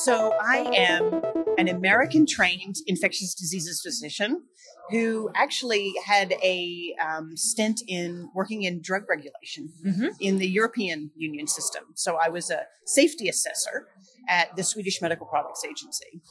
So 0.04 0.36
I 0.40 0.58
am 0.76 1.24
an 1.58 1.68
American 1.68 2.28
trained 2.28 2.76
infectious 2.86 3.34
diseases 3.34 3.82
physician 3.82 4.44
who 4.92 5.32
actually 5.34 5.92
had 6.06 6.34
a 6.44 6.94
um, 7.04 7.36
stint 7.36 7.82
in 7.88 8.30
working 8.36 8.62
in 8.62 8.80
drug 8.80 9.06
regulation 9.10 9.74
mm-hmm. 9.84 10.10
in 10.20 10.38
the 10.38 10.48
European 10.48 11.10
Union 11.16 11.48
system. 11.48 11.84
So 11.96 12.16
I 12.24 12.30
was 12.30 12.52
a 12.52 12.68
safety 12.86 13.28
assessor 13.28 13.88
at 14.30 14.56
the 14.56 14.64
Swedish 14.64 15.02
Medical 15.02 15.26
Products 15.26 15.66
Agency. 15.66 16.22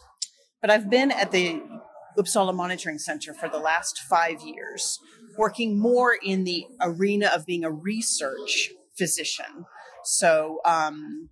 But 0.61 0.71
I've 0.71 0.89
been 0.89 1.11
at 1.11 1.33
the 1.33 1.61
Uppsala 2.17 2.55
Monitoring 2.55 2.99
Center 2.99 3.35
for 3.35 3.49
the 3.49 3.59
last 3.59 3.99
five 3.99 4.43
years, 4.43 5.01
working 5.37 5.77
more 5.77 6.17
in 6.23 6.45
the 6.45 6.67
arena 6.81 7.33
of 7.35 7.45
being 7.45 7.65
a 7.65 7.71
research 7.73 8.71
physician. 8.97 9.67
So, 10.05 10.61
um, 10.65 11.31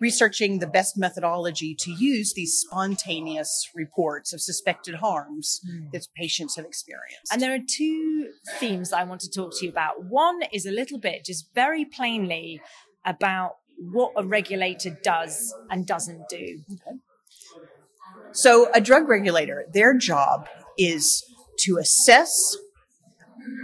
researching 0.00 0.58
the 0.58 0.66
best 0.66 0.96
methodology 0.96 1.74
to 1.74 1.90
use 1.90 2.32
these 2.34 2.64
spontaneous 2.66 3.68
reports 3.74 4.32
of 4.32 4.40
suspected 4.40 4.96
harms 4.96 5.60
mm. 5.68 5.90
that 5.92 6.06
patients 6.16 6.56
have 6.56 6.64
experienced. 6.64 7.32
And 7.32 7.42
there 7.42 7.54
are 7.54 7.58
two 7.58 8.30
themes 8.58 8.92
I 8.92 9.04
want 9.04 9.20
to 9.22 9.30
talk 9.30 9.52
to 9.58 9.66
you 9.66 9.70
about. 9.70 10.04
One 10.04 10.40
is 10.52 10.66
a 10.66 10.70
little 10.70 10.98
bit, 10.98 11.24
just 11.24 11.52
very 11.54 11.84
plainly, 11.84 12.60
about 13.04 13.56
what 13.78 14.12
a 14.16 14.24
regulator 14.24 14.96
does 15.02 15.54
and 15.70 15.86
doesn't 15.86 16.28
do. 16.28 16.62
Okay. 16.72 16.98
So, 18.32 18.70
a 18.74 18.80
drug 18.80 19.08
regulator, 19.08 19.64
their 19.72 19.96
job 19.96 20.48
is 20.76 21.24
to 21.60 21.78
assess 21.78 22.56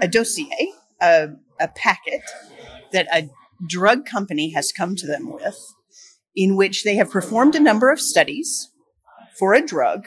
a 0.00 0.08
dossier, 0.08 0.72
a, 1.00 1.28
a 1.60 1.68
packet 1.68 2.22
that 2.92 3.06
a 3.12 3.28
drug 3.66 4.06
company 4.06 4.50
has 4.50 4.72
come 4.72 4.96
to 4.96 5.06
them 5.06 5.30
with, 5.30 5.58
in 6.36 6.56
which 6.56 6.84
they 6.84 6.96
have 6.96 7.10
performed 7.10 7.54
a 7.54 7.60
number 7.60 7.90
of 7.90 8.00
studies 8.00 8.70
for 9.38 9.54
a 9.54 9.64
drug, 9.64 10.06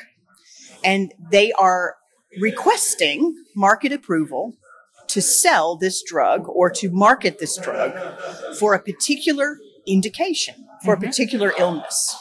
and 0.83 1.13
they 1.31 1.51
are 1.53 1.95
requesting 2.39 3.33
market 3.55 3.91
approval 3.91 4.53
to 5.07 5.21
sell 5.21 5.77
this 5.77 6.03
drug 6.03 6.47
or 6.47 6.69
to 6.69 6.89
market 6.91 7.39
this 7.39 7.57
drug 7.57 7.93
for 8.59 8.73
a 8.73 8.79
particular 8.79 9.57
indication, 9.87 10.55
for 10.83 10.95
mm-hmm. 10.95 11.05
a 11.05 11.07
particular 11.07 11.53
illness. 11.57 12.15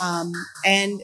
Um, 0.00 0.32
and 0.64 1.02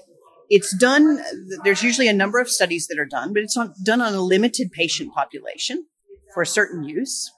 it's 0.48 0.74
done, 0.76 1.22
there's 1.62 1.82
usually 1.82 2.08
a 2.08 2.12
number 2.12 2.38
of 2.38 2.48
studies 2.48 2.86
that 2.86 2.98
are 2.98 3.06
done, 3.06 3.32
but 3.32 3.42
it's 3.42 3.56
on, 3.56 3.74
done 3.82 4.00
on 4.00 4.14
a 4.14 4.20
limited 4.20 4.70
patient 4.72 5.12
population 5.12 5.86
for 6.32 6.42
a 6.42 6.46
certain 6.46 6.84
use 6.84 7.30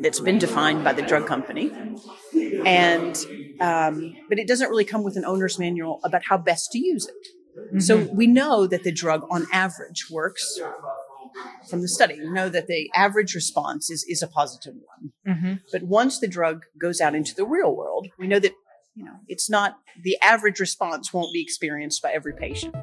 that's 0.00 0.20
been 0.20 0.38
defined 0.38 0.84
by 0.84 0.92
the 0.92 1.02
drug 1.02 1.26
company. 1.26 1.70
And, 2.66 3.16
um, 3.60 4.16
but 4.28 4.38
it 4.38 4.48
doesn't 4.48 4.68
really 4.68 4.84
come 4.84 5.02
with 5.02 5.16
an 5.16 5.24
owner's 5.24 5.58
manual 5.58 6.00
about 6.04 6.22
how 6.24 6.36
best 6.36 6.72
to 6.72 6.78
use 6.78 7.06
it. 7.06 7.14
Mm-hmm. 7.58 7.78
So 7.80 8.08
we 8.12 8.26
know 8.26 8.66
that 8.66 8.82
the 8.82 8.92
drug 8.92 9.26
on 9.30 9.46
average 9.52 10.06
works 10.10 10.60
from 11.68 11.80
the 11.80 11.88
study. 11.88 12.18
We 12.18 12.30
know 12.30 12.48
that 12.48 12.66
the 12.66 12.90
average 12.94 13.34
response 13.34 13.90
is, 13.90 14.04
is 14.08 14.22
a 14.22 14.26
positive 14.26 14.74
one. 14.74 15.12
Mm-hmm. 15.26 15.52
But 15.72 15.84
once 15.84 16.20
the 16.20 16.28
drug 16.28 16.64
goes 16.80 17.00
out 17.00 17.14
into 17.14 17.34
the 17.34 17.44
real 17.44 17.74
world, 17.74 18.08
we 18.18 18.26
know 18.26 18.38
that 18.38 18.52
you 18.94 19.04
know 19.04 19.16
it's 19.28 19.50
not 19.50 19.78
the 20.02 20.16
average 20.22 20.60
response 20.60 21.12
won't 21.12 21.32
be 21.32 21.42
experienced 21.42 22.02
by 22.02 22.12
every 22.12 22.34
patient. 22.34 22.74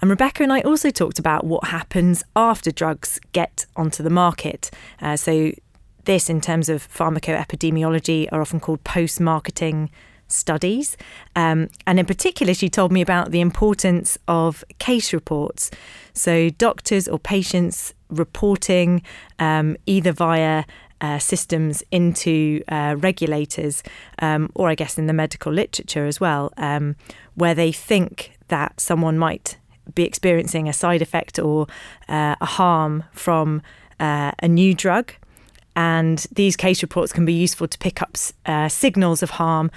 And 0.00 0.08
Rebecca 0.08 0.42
and 0.42 0.52
I 0.52 0.60
also 0.62 0.90
talked 0.90 1.18
about 1.18 1.44
what 1.44 1.64
happens 1.64 2.24
after 2.34 2.70
drugs 2.70 3.20
get 3.32 3.66
onto 3.76 4.02
the 4.02 4.10
market. 4.10 4.70
Uh, 5.00 5.16
so, 5.16 5.52
this, 6.04 6.30
in 6.30 6.40
terms 6.40 6.68
of 6.70 6.88
pharmacoepidemiology, 6.92 8.26
are 8.32 8.40
often 8.40 8.58
called 8.58 8.82
post 8.84 9.20
marketing 9.20 9.90
studies. 10.28 10.96
Um, 11.36 11.68
and 11.86 11.98
in 11.98 12.06
particular, 12.06 12.54
she 12.54 12.70
told 12.70 12.92
me 12.92 13.02
about 13.02 13.30
the 13.30 13.40
importance 13.40 14.16
of 14.26 14.64
case 14.78 15.12
reports. 15.12 15.70
So, 16.14 16.48
doctors 16.50 17.06
or 17.06 17.18
patients 17.18 17.92
reporting 18.08 19.02
um, 19.38 19.76
either 19.86 20.12
via 20.12 20.64
uh, 21.00 21.18
systems 21.18 21.82
into 21.90 22.62
uh, 22.68 22.94
regulators, 22.98 23.82
um, 24.20 24.50
or 24.54 24.68
I 24.68 24.74
guess 24.74 24.98
in 24.98 25.06
the 25.06 25.12
medical 25.12 25.52
literature 25.52 26.06
as 26.06 26.20
well, 26.20 26.52
um, 26.56 26.96
where 27.34 27.54
they 27.54 27.72
think 27.72 28.38
that 28.48 28.80
someone 28.80 29.18
might 29.18 29.56
be 29.94 30.04
experiencing 30.04 30.68
a 30.68 30.72
side 30.72 31.02
effect 31.02 31.38
or 31.38 31.66
uh, 32.08 32.36
a 32.40 32.46
harm 32.46 33.04
from 33.12 33.62
uh, 33.98 34.32
a 34.40 34.48
new 34.48 34.74
drug. 34.74 35.12
And 35.76 36.26
these 36.32 36.56
case 36.56 36.82
reports 36.82 37.12
can 37.12 37.24
be 37.24 37.32
useful 37.32 37.68
to 37.68 37.78
pick 37.78 38.02
up 38.02 38.16
uh, 38.44 38.68
signals 38.68 39.22
of 39.22 39.30
harm 39.30 39.70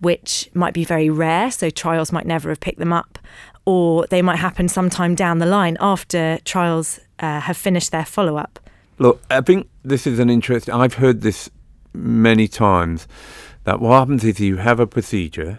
which 0.00 0.48
might 0.54 0.74
be 0.74 0.84
very 0.84 1.10
rare, 1.10 1.50
so 1.50 1.70
trials 1.70 2.12
might 2.12 2.26
never 2.26 2.48
have 2.50 2.60
picked 2.60 2.78
them 2.78 2.92
up, 2.92 3.18
or 3.64 4.06
they 4.06 4.22
might 4.22 4.36
happen 4.36 4.68
sometime 4.68 5.14
down 5.14 5.38
the 5.38 5.46
line 5.46 5.76
after 5.80 6.38
trials 6.44 7.00
uh, 7.18 7.40
have 7.40 7.56
finished 7.56 7.90
their 7.90 8.04
follow 8.04 8.36
up. 8.36 8.60
Look, 8.98 9.22
I 9.30 9.40
think 9.40 9.68
this 9.84 10.06
is 10.06 10.18
an 10.18 10.30
interesting. 10.30 10.74
I've 10.74 10.94
heard 10.94 11.22
this 11.22 11.50
many 11.92 12.48
times 12.48 13.06
that 13.64 13.80
what 13.80 13.98
happens 13.98 14.24
is 14.24 14.40
you 14.40 14.56
have 14.56 14.80
a 14.80 14.86
procedure 14.86 15.58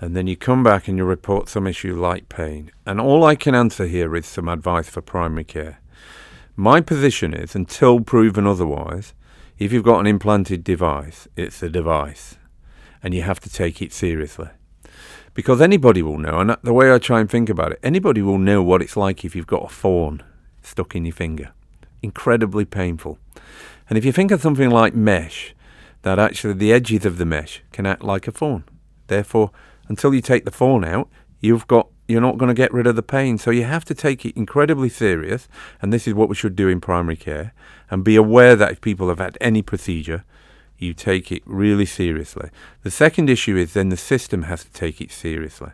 and 0.00 0.16
then 0.16 0.26
you 0.26 0.36
come 0.36 0.62
back 0.62 0.88
and 0.88 0.96
you 0.96 1.04
report 1.04 1.48
some 1.48 1.66
issue 1.66 1.94
like 1.94 2.28
pain. 2.28 2.70
And 2.86 3.00
all 3.00 3.24
I 3.24 3.34
can 3.34 3.54
answer 3.54 3.86
here 3.86 4.16
is 4.16 4.26
some 4.26 4.48
advice 4.48 4.88
for 4.88 5.02
primary 5.02 5.44
care. 5.44 5.78
My 6.56 6.80
position 6.80 7.34
is 7.34 7.54
until 7.54 8.00
proven 8.00 8.46
otherwise, 8.46 9.12
if 9.58 9.72
you've 9.72 9.84
got 9.84 10.00
an 10.00 10.06
implanted 10.06 10.64
device, 10.64 11.28
it's 11.36 11.62
a 11.62 11.68
device 11.68 12.36
and 13.02 13.14
you 13.14 13.22
have 13.22 13.40
to 13.40 13.50
take 13.50 13.80
it 13.82 13.92
seriously. 13.92 14.48
Because 15.34 15.60
anybody 15.60 16.02
will 16.02 16.18
know, 16.18 16.40
and 16.40 16.56
the 16.62 16.72
way 16.72 16.92
I 16.92 16.98
try 16.98 17.20
and 17.20 17.30
think 17.30 17.48
about 17.48 17.72
it, 17.72 17.80
anybody 17.82 18.20
will 18.20 18.38
know 18.38 18.62
what 18.62 18.82
it's 18.82 18.96
like 18.96 19.24
if 19.24 19.36
you've 19.36 19.46
got 19.46 19.70
a 19.70 19.74
thorn 19.74 20.22
stuck 20.62 20.94
in 20.94 21.04
your 21.04 21.14
finger. 21.14 21.52
Incredibly 22.02 22.64
painful. 22.64 23.18
And 23.88 23.96
if 23.96 24.04
you 24.04 24.12
think 24.12 24.30
of 24.30 24.42
something 24.42 24.70
like 24.70 24.94
mesh, 24.94 25.54
that 26.02 26.18
actually 26.18 26.54
the 26.54 26.72
edges 26.72 27.04
of 27.04 27.18
the 27.18 27.24
mesh 27.24 27.62
can 27.72 27.86
act 27.86 28.02
like 28.02 28.26
a 28.26 28.32
thorn. 28.32 28.64
Therefore, 29.06 29.50
until 29.90 30.14
you 30.14 30.22
take 30.22 30.44
the 30.44 30.52
phone 30.52 30.84
out, 30.84 31.10
you've 31.40 31.66
got 31.66 31.88
you're 32.06 32.20
not 32.20 32.38
going 32.38 32.48
to 32.48 32.54
get 32.54 32.72
rid 32.72 32.86
of 32.86 32.96
the 32.96 33.02
pain. 33.02 33.38
So 33.38 33.50
you 33.50 33.64
have 33.64 33.84
to 33.84 33.94
take 33.94 34.24
it 34.24 34.36
incredibly 34.36 34.88
serious, 34.88 35.48
and 35.82 35.92
this 35.92 36.08
is 36.08 36.14
what 36.14 36.28
we 36.28 36.34
should 36.34 36.56
do 36.56 36.68
in 36.68 36.80
primary 36.80 37.16
care, 37.16 37.52
and 37.90 38.02
be 38.02 38.16
aware 38.16 38.56
that 38.56 38.72
if 38.72 38.80
people 38.80 39.08
have 39.08 39.18
had 39.18 39.36
any 39.40 39.62
procedure, 39.62 40.24
you 40.78 40.94
take 40.94 41.30
it 41.30 41.42
really 41.44 41.86
seriously. 41.86 42.50
The 42.82 42.90
second 42.90 43.28
issue 43.28 43.56
is 43.56 43.74
then 43.74 43.90
the 43.90 43.96
system 43.96 44.44
has 44.44 44.64
to 44.64 44.72
take 44.72 45.00
it 45.00 45.12
seriously. 45.12 45.70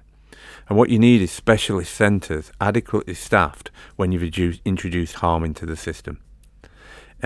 And 0.68 0.76
what 0.76 0.90
you 0.90 0.98
need 0.98 1.22
is 1.22 1.30
specialist 1.30 1.94
centres 1.94 2.52
adequately 2.60 3.14
staffed 3.14 3.70
when 3.96 4.12
you've 4.12 4.60
introduced 4.64 5.16
harm 5.16 5.44
into 5.44 5.64
the 5.64 5.76
system. 5.76 6.18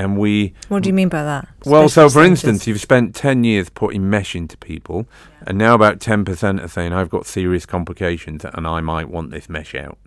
And 0.01 0.17
we. 0.17 0.55
What 0.69 0.83
do 0.83 0.89
you 0.89 0.95
mean 0.95 1.11
by 1.11 1.23
that? 1.23 1.47
Well, 1.67 1.89
so 1.91 2.05
for 2.09 2.11
centres? 2.11 2.31
instance, 2.31 2.67
you've 2.67 2.81
spent 2.81 3.15
10 3.15 3.45
years 3.45 3.69
putting 3.69 4.09
mesh 4.09 4.35
into 4.35 4.57
people, 4.57 5.07
yeah. 5.09 5.45
and 5.49 5.59
now 5.59 5.75
about 5.75 5.99
10% 5.99 6.63
are 6.63 6.69
saying, 6.69 6.93
I've 6.95 7.11
got 7.11 7.27
serious 7.27 7.67
complications 7.67 8.45
and 8.45 8.67
I 8.67 8.81
might 8.81 9.11
want 9.11 9.31
this 9.31 9.49
mesh 9.49 9.75
out 9.75 9.99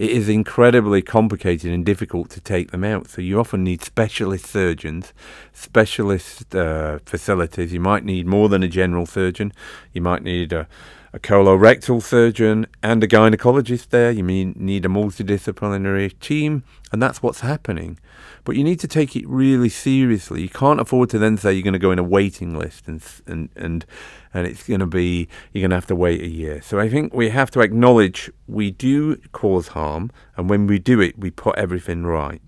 it 0.00 0.10
is 0.12 0.30
incredibly 0.30 1.02
complicated 1.02 1.70
and 1.70 1.84
difficult 1.84 2.30
to 2.30 2.40
take 2.40 2.70
them 2.70 2.84
out. 2.84 3.06
So 3.06 3.20
you 3.20 3.38
often 3.38 3.62
need 3.62 3.82
specialist 3.82 4.46
surgeons, 4.46 5.12
specialist 5.52 6.54
uh, 6.54 7.00
facilities. 7.04 7.74
You 7.74 7.80
might 7.80 8.02
need 8.02 8.26
more 8.26 8.48
than 8.48 8.62
a 8.62 8.68
general 8.68 9.04
surgeon. 9.04 9.52
You 9.92 10.00
might 10.00 10.22
need 10.22 10.54
a, 10.54 10.66
a 11.12 11.18
colorectal 11.18 12.00
surgeon 12.02 12.66
and 12.82 13.02
a 13.02 13.08
gynecologist 13.08 13.88
there. 13.88 14.10
You 14.10 14.22
mean 14.22 14.54
need 14.56 14.84
a 14.84 14.88
multidisciplinary 14.88 16.18
team, 16.20 16.62
and 16.92 17.02
that's 17.02 17.22
what's 17.22 17.40
happening. 17.40 17.98
But 18.44 18.56
you 18.56 18.64
need 18.64 18.80
to 18.80 18.88
take 18.88 19.16
it 19.16 19.28
really 19.28 19.68
seriously. 19.68 20.42
You 20.42 20.48
can't 20.48 20.80
afford 20.80 21.10
to 21.10 21.18
then 21.18 21.36
say 21.36 21.52
you're 21.52 21.62
going 21.62 21.72
to 21.72 21.78
go 21.78 21.90
in 21.90 21.98
a 21.98 22.04
waiting 22.04 22.56
list 22.56 22.86
and 22.86 23.02
and 23.26 23.48
and 23.56 23.84
and 24.32 24.46
it's 24.46 24.66
going 24.66 24.80
to 24.80 24.86
be 24.86 25.28
you're 25.52 25.62
going 25.62 25.70
to 25.70 25.76
have 25.76 25.86
to 25.86 25.96
wait 25.96 26.22
a 26.22 26.28
year. 26.28 26.62
So 26.62 26.78
I 26.78 26.88
think 26.88 27.12
we 27.12 27.30
have 27.30 27.50
to 27.52 27.60
acknowledge 27.60 28.30
we 28.46 28.70
do 28.70 29.16
cause 29.32 29.68
harm, 29.68 30.10
and 30.36 30.48
when 30.48 30.66
we 30.66 30.78
do 30.78 31.00
it, 31.00 31.18
we 31.18 31.30
put 31.30 31.56
everything 31.58 32.04
right. 32.04 32.40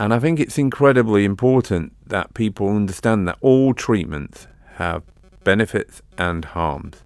And 0.00 0.14
I 0.14 0.20
think 0.20 0.38
it's 0.38 0.58
incredibly 0.58 1.24
important 1.24 1.92
that 2.06 2.34
people 2.34 2.68
understand 2.68 3.26
that 3.26 3.38
all 3.40 3.74
treatments 3.74 4.46
have 4.74 5.02
benefits 5.42 6.02
and 6.16 6.44
harms. 6.44 7.02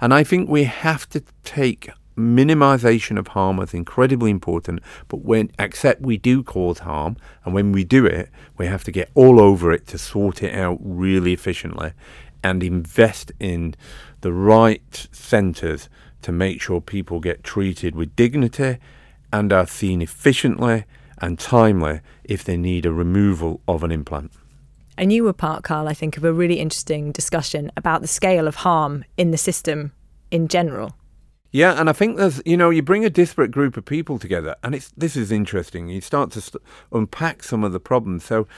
And 0.00 0.12
I 0.12 0.24
think 0.24 0.48
we 0.48 0.64
have 0.64 1.08
to 1.10 1.22
take 1.44 1.90
minimization 2.16 3.16
of 3.16 3.28
harm 3.28 3.60
as 3.60 3.72
incredibly 3.72 4.30
important, 4.30 4.80
but 5.06 5.18
when 5.18 5.50
except 5.58 6.02
we 6.02 6.16
do 6.16 6.42
cause 6.42 6.80
harm, 6.80 7.16
and 7.44 7.54
when 7.54 7.72
we 7.72 7.84
do 7.84 8.04
it, 8.04 8.28
we 8.56 8.66
have 8.66 8.84
to 8.84 8.90
get 8.90 9.10
all 9.14 9.40
over 9.40 9.72
it 9.72 9.86
to 9.86 9.98
sort 9.98 10.42
it 10.42 10.54
out 10.54 10.78
really 10.80 11.32
efficiently 11.32 11.92
and 12.42 12.62
invest 12.62 13.32
in 13.38 13.74
the 14.20 14.32
right 14.32 15.08
centres 15.12 15.88
to 16.22 16.32
make 16.32 16.60
sure 16.60 16.80
people 16.80 17.20
get 17.20 17.44
treated 17.44 17.94
with 17.94 18.14
dignity 18.16 18.78
and 19.32 19.52
are 19.52 19.66
seen 19.66 20.02
efficiently 20.02 20.84
and 21.18 21.38
timely 21.38 22.00
if 22.24 22.44
they 22.44 22.56
need 22.56 22.86
a 22.86 22.92
removal 22.92 23.60
of 23.68 23.82
an 23.82 23.92
implant. 23.92 24.32
And 24.98 25.12
you 25.12 25.22
were 25.22 25.32
part, 25.32 25.62
Carl, 25.62 25.86
I 25.86 25.94
think, 25.94 26.16
of 26.16 26.24
a 26.24 26.32
really 26.32 26.58
interesting 26.58 27.12
discussion 27.12 27.70
about 27.76 28.00
the 28.00 28.08
scale 28.08 28.48
of 28.48 28.56
harm 28.56 29.04
in 29.16 29.30
the 29.30 29.38
system 29.38 29.92
in 30.32 30.48
general. 30.48 30.96
Yeah, 31.52 31.80
and 31.80 31.88
I 31.88 31.92
think 31.92 32.16
there's, 32.16 32.42
you 32.44 32.56
know, 32.56 32.70
you 32.70 32.82
bring 32.82 33.04
a 33.04 33.10
disparate 33.10 33.52
group 33.52 33.76
of 33.76 33.84
people 33.84 34.18
together, 34.18 34.56
and 34.62 34.74
it's 34.74 34.90
this 34.96 35.16
is 35.16 35.30
interesting. 35.32 35.88
You 35.88 36.00
start 36.00 36.32
to 36.32 36.40
st- 36.40 36.62
unpack 36.92 37.42
some 37.44 37.62
of 37.64 37.72
the 37.72 37.80
problems. 37.80 38.24
So, 38.24 38.48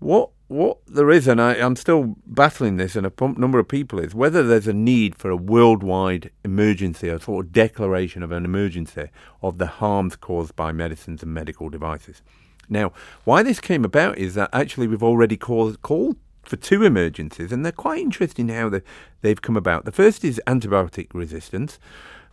what 0.00 0.30
what 0.48 0.78
there 0.86 1.10
is, 1.10 1.28
and 1.28 1.40
I, 1.40 1.54
am 1.54 1.76
still 1.76 2.16
battling 2.26 2.76
this, 2.76 2.96
and 2.96 3.06
a 3.06 3.12
number 3.36 3.58
of 3.58 3.68
people 3.68 3.98
is 3.98 4.14
whether 4.14 4.42
there's 4.42 4.66
a 4.66 4.72
need 4.72 5.16
for 5.16 5.30
a 5.30 5.36
worldwide 5.36 6.30
emergency, 6.44 7.08
a 7.08 7.20
sort 7.20 7.46
of 7.46 7.52
declaration 7.52 8.22
of 8.22 8.32
an 8.32 8.44
emergency 8.44 9.10
of 9.42 9.58
the 9.58 9.66
harms 9.66 10.16
caused 10.16 10.56
by 10.56 10.72
medicines 10.72 11.22
and 11.22 11.32
medical 11.32 11.68
devices. 11.68 12.22
Now, 12.68 12.92
why 13.24 13.42
this 13.42 13.60
came 13.60 13.84
about 13.84 14.18
is 14.18 14.34
that 14.34 14.50
actually 14.52 14.86
we've 14.86 15.02
already 15.02 15.36
called, 15.36 15.82
called 15.82 16.16
for 16.42 16.56
two 16.56 16.84
emergencies, 16.84 17.52
and 17.52 17.64
they're 17.64 17.72
quite 17.72 18.00
interesting 18.00 18.48
how 18.48 18.68
they, 18.68 18.82
they've 19.22 19.40
come 19.40 19.56
about. 19.56 19.84
The 19.84 19.92
first 19.92 20.24
is 20.24 20.40
antibiotic 20.46 21.08
resistance. 21.14 21.78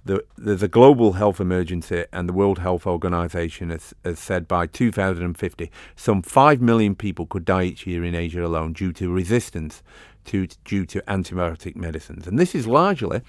The, 0.04 0.24
there's 0.36 0.64
a 0.64 0.68
global 0.68 1.14
health 1.14 1.40
emergency, 1.40 2.06
and 2.12 2.28
the 2.28 2.34
World 2.34 2.60
Health 2.60 2.88
Organization 2.88 3.70
has, 3.70 3.94
has 4.04 4.20
said 4.20 4.48
by 4.48 4.66
2050, 4.66 5.72
some 5.96 6.22
5 6.22 6.62
million 6.62 6.96
people 6.96 7.28
could 7.28 7.46
die 7.46 7.64
each 7.64 7.86
year 7.86 8.04
in 8.04 8.16
Asia 8.16 8.44
alone 8.44 8.74
due 8.74 8.94
to 8.94 9.12
resistance 9.12 9.84
to, 10.26 10.48
due 10.66 10.86
to 10.88 11.02
antibiotic 11.02 11.76
medicines. 11.76 12.28
And 12.28 12.40
this 12.40 12.56
is 12.56 12.68
largely 12.68 13.22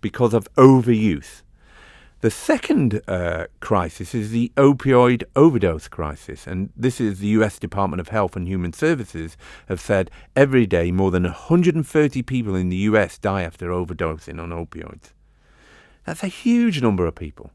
because 0.00 0.34
of 0.34 0.52
overuse. 0.54 1.42
The 2.20 2.32
second 2.32 3.00
uh, 3.06 3.46
crisis 3.60 4.12
is 4.12 4.32
the 4.32 4.50
opioid 4.56 5.22
overdose 5.36 5.86
crisis, 5.86 6.48
and 6.48 6.70
this 6.76 7.00
is 7.00 7.20
the 7.20 7.28
US 7.28 7.60
Department 7.60 8.00
of 8.00 8.08
Health 8.08 8.34
and 8.34 8.48
Human 8.48 8.72
Services 8.72 9.36
have 9.68 9.80
said 9.80 10.10
every 10.34 10.66
day 10.66 10.90
more 10.90 11.12
than 11.12 11.22
130 11.22 12.22
people 12.22 12.56
in 12.56 12.70
the 12.70 12.88
US 12.88 13.18
die 13.18 13.42
after 13.42 13.68
overdosing 13.68 14.42
on 14.42 14.50
opioids. 14.50 15.12
That's 16.06 16.24
a 16.24 16.26
huge 16.26 16.82
number 16.82 17.06
of 17.06 17.14
people. 17.14 17.52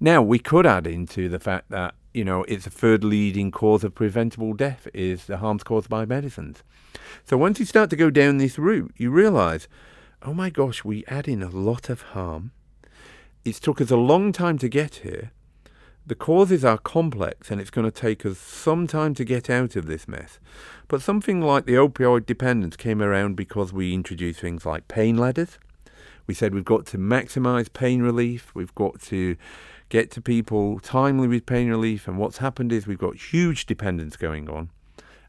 Now, 0.00 0.22
we 0.22 0.38
could 0.38 0.64
add 0.64 0.86
into 0.86 1.28
the 1.28 1.38
fact 1.38 1.68
that, 1.68 1.94
you 2.14 2.24
know, 2.24 2.42
it's 2.44 2.66
a 2.66 2.70
third 2.70 3.04
leading 3.04 3.50
cause 3.50 3.84
of 3.84 3.94
preventable 3.94 4.54
death 4.54 4.88
is 4.94 5.26
the 5.26 5.36
harms 5.36 5.62
caused 5.62 5.90
by 5.90 6.06
medicines. 6.06 6.62
So 7.26 7.36
once 7.36 7.60
you 7.60 7.66
start 7.66 7.90
to 7.90 7.96
go 7.96 8.08
down 8.08 8.38
this 8.38 8.58
route, 8.58 8.94
you 8.96 9.10
realize, 9.10 9.68
oh 10.22 10.32
my 10.32 10.48
gosh, 10.48 10.84
we 10.84 11.04
add 11.06 11.28
in 11.28 11.42
a 11.42 11.50
lot 11.50 11.90
of 11.90 12.00
harm 12.00 12.52
it's 13.46 13.60
took 13.60 13.80
us 13.80 13.92
a 13.92 13.96
long 13.96 14.32
time 14.32 14.58
to 14.58 14.68
get 14.68 14.96
here. 14.96 15.30
The 16.04 16.16
causes 16.16 16.64
are 16.64 16.78
complex 16.78 17.50
and 17.50 17.60
it's 17.60 17.70
going 17.70 17.84
to 17.84 17.90
take 17.90 18.26
us 18.26 18.38
some 18.38 18.86
time 18.86 19.14
to 19.14 19.24
get 19.24 19.48
out 19.48 19.76
of 19.76 19.86
this 19.86 20.08
mess. 20.08 20.40
But 20.88 21.00
something 21.00 21.40
like 21.40 21.64
the 21.64 21.74
opioid 21.74 22.26
dependence 22.26 22.76
came 22.76 23.00
around 23.00 23.36
because 23.36 23.72
we 23.72 23.94
introduced 23.94 24.40
things 24.40 24.66
like 24.66 24.88
pain 24.88 25.16
ladders. 25.16 25.58
We 26.26 26.34
said 26.34 26.54
we've 26.54 26.64
got 26.64 26.86
to 26.86 26.98
maximize 26.98 27.72
pain 27.72 28.02
relief, 28.02 28.52
we've 28.52 28.74
got 28.74 29.00
to 29.02 29.36
get 29.88 30.10
to 30.12 30.20
people 30.20 30.80
timely 30.80 31.28
with 31.28 31.46
pain 31.46 31.68
relief, 31.68 32.08
and 32.08 32.18
what's 32.18 32.38
happened 32.38 32.72
is 32.72 32.88
we've 32.88 32.98
got 32.98 33.14
huge 33.14 33.66
dependence 33.66 34.16
going 34.16 34.50
on 34.50 34.70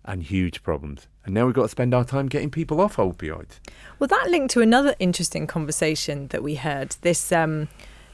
and 0.06 0.24
huge 0.24 0.64
problems. 0.64 1.08
And 1.24 1.36
now 1.36 1.46
we've 1.46 1.54
got 1.54 1.64
to 1.64 1.70
spend 1.70 1.94
our 1.94 2.06
time 2.06 2.28
getting 2.28 2.50
people 2.50 2.82
off 2.82 2.96
opioids. 2.96 3.60
Well, 4.00 4.08
that 4.08 4.30
linked 4.30 4.54
to 4.54 4.62
another 4.62 4.96
interesting 4.98 5.46
conversation 5.46 6.30
that 6.30 6.42
we 6.42 6.56
heard. 6.56 6.96
This 7.02 7.32
um, 7.32 7.68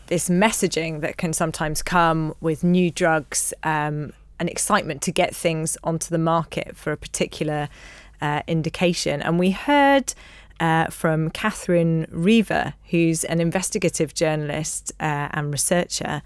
this 0.08 0.30
messaging 0.30 1.02
that 1.02 1.18
can 1.18 1.34
sometimes 1.34 1.82
come 1.82 2.34
with 2.42 2.64
new 2.64 2.92
drugs 2.92 3.54
um, 3.64 4.14
and 4.40 4.50
excitement 4.50 5.02
to 5.04 5.12
get 5.12 5.36
things 5.36 5.78
onto 5.84 6.10
the 6.10 6.18
market 6.18 6.76
for 6.76 6.92
a 6.92 6.98
particular 6.98 7.70
uh, 8.22 8.42
indication. 8.48 9.22
And 9.22 9.40
we 9.40 9.52
heard 9.52 10.14
uh, 10.60 10.86
from 10.88 11.30
Catherine 11.30 12.08
Riva, 12.10 12.76
who's 12.90 13.24
an 13.26 13.42
investigative 13.42 14.14
journalist 14.14 14.92
uh, 15.00 15.30
and 15.32 15.52
researcher, 15.52 16.22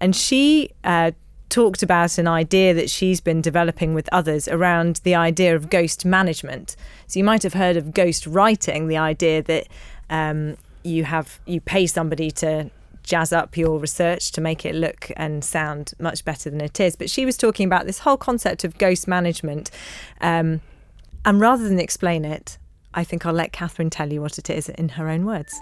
and 0.00 0.14
she 0.14 0.70
uh, 0.84 1.12
talked 1.48 1.82
about 1.82 2.18
an 2.18 2.28
idea 2.28 2.74
that 2.74 2.90
she's 2.90 3.20
been 3.20 3.40
developing 3.40 3.94
with 3.94 4.08
others 4.12 4.48
around 4.48 4.96
the 5.04 5.14
idea 5.14 5.56
of 5.56 5.70
ghost 5.70 6.04
management. 6.04 6.76
So 7.06 7.18
you 7.18 7.24
might 7.24 7.42
have 7.42 7.54
heard 7.54 7.76
of 7.76 7.94
ghost 7.94 8.26
writing, 8.26 8.88
the 8.88 8.98
idea 8.98 9.42
that 9.42 9.66
um, 10.10 10.56
you 10.82 11.04
have 11.04 11.40
you 11.46 11.60
pay 11.60 11.86
somebody 11.86 12.30
to 12.30 12.70
jazz 13.08 13.32
up 13.32 13.56
your 13.56 13.78
research 13.78 14.30
to 14.32 14.40
make 14.40 14.66
it 14.66 14.74
look 14.74 15.10
and 15.16 15.42
sound 15.42 15.94
much 15.98 16.24
better 16.24 16.50
than 16.50 16.60
it 16.60 16.78
is. 16.78 16.94
But 16.94 17.08
she 17.08 17.24
was 17.24 17.36
talking 17.36 17.66
about 17.66 17.86
this 17.86 18.00
whole 18.00 18.18
concept 18.18 18.64
of 18.64 18.76
ghost 18.78 19.08
management. 19.08 19.70
Um, 20.20 20.60
and 21.24 21.40
rather 21.40 21.66
than 21.66 21.80
explain 21.80 22.24
it, 22.24 22.58
I 22.94 23.04
think 23.04 23.24
I'll 23.24 23.32
let 23.32 23.52
Catherine 23.52 23.90
tell 23.90 24.12
you 24.12 24.20
what 24.20 24.38
it 24.38 24.50
is 24.50 24.68
in 24.68 24.90
her 24.90 25.08
own 25.08 25.24
words. 25.24 25.54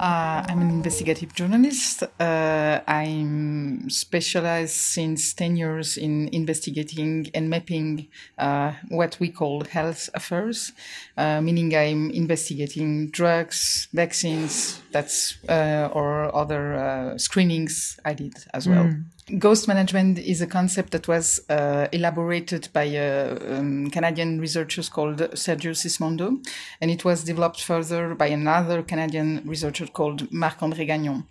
Uh, 0.00 0.44
I'm 0.48 0.60
an 0.60 0.70
investigative 0.70 1.34
journalist. 1.34 2.02
Uh, 2.18 2.80
I'm 2.86 3.88
specialized 3.88 4.74
since 4.74 5.32
10 5.34 5.56
years 5.56 5.96
in 5.96 6.28
investigating 6.32 7.30
and 7.32 7.48
mapping 7.48 8.08
uh, 8.36 8.72
what 8.88 9.18
we 9.20 9.28
call 9.28 9.64
health 9.64 10.10
affairs, 10.14 10.72
uh, 11.16 11.40
meaning 11.40 11.74
I'm 11.76 12.10
investigating 12.10 13.10
drugs, 13.10 13.88
vaccines, 13.92 14.80
that's 14.90 15.38
uh, 15.48 15.88
or 15.92 16.34
other 16.34 16.74
uh, 16.74 17.18
screenings 17.18 17.98
I 18.04 18.14
did 18.14 18.34
as 18.52 18.68
well. 18.68 18.84
Mm. 18.84 19.04
Ghost 19.38 19.68
management 19.68 20.18
is 20.18 20.42
a 20.42 20.46
concept 20.46 20.90
that 20.90 21.08
was 21.08 21.40
uh, 21.48 21.88
elaborated 21.92 22.68
by 22.74 22.94
uh, 22.94 23.38
um, 23.48 23.90
Canadian 23.90 24.38
researchers 24.38 24.90
called 24.90 25.16
Sergio 25.16 25.72
Sismondo, 25.72 26.46
and 26.78 26.90
it 26.90 27.06
was 27.06 27.24
developed 27.24 27.62
further 27.62 28.14
by 28.14 28.26
another 28.26 28.82
Canadian 28.82 29.40
researcher 29.46 29.86
called 29.86 30.30
Marc-André 30.30 30.86
Gagnon. 30.86 31.24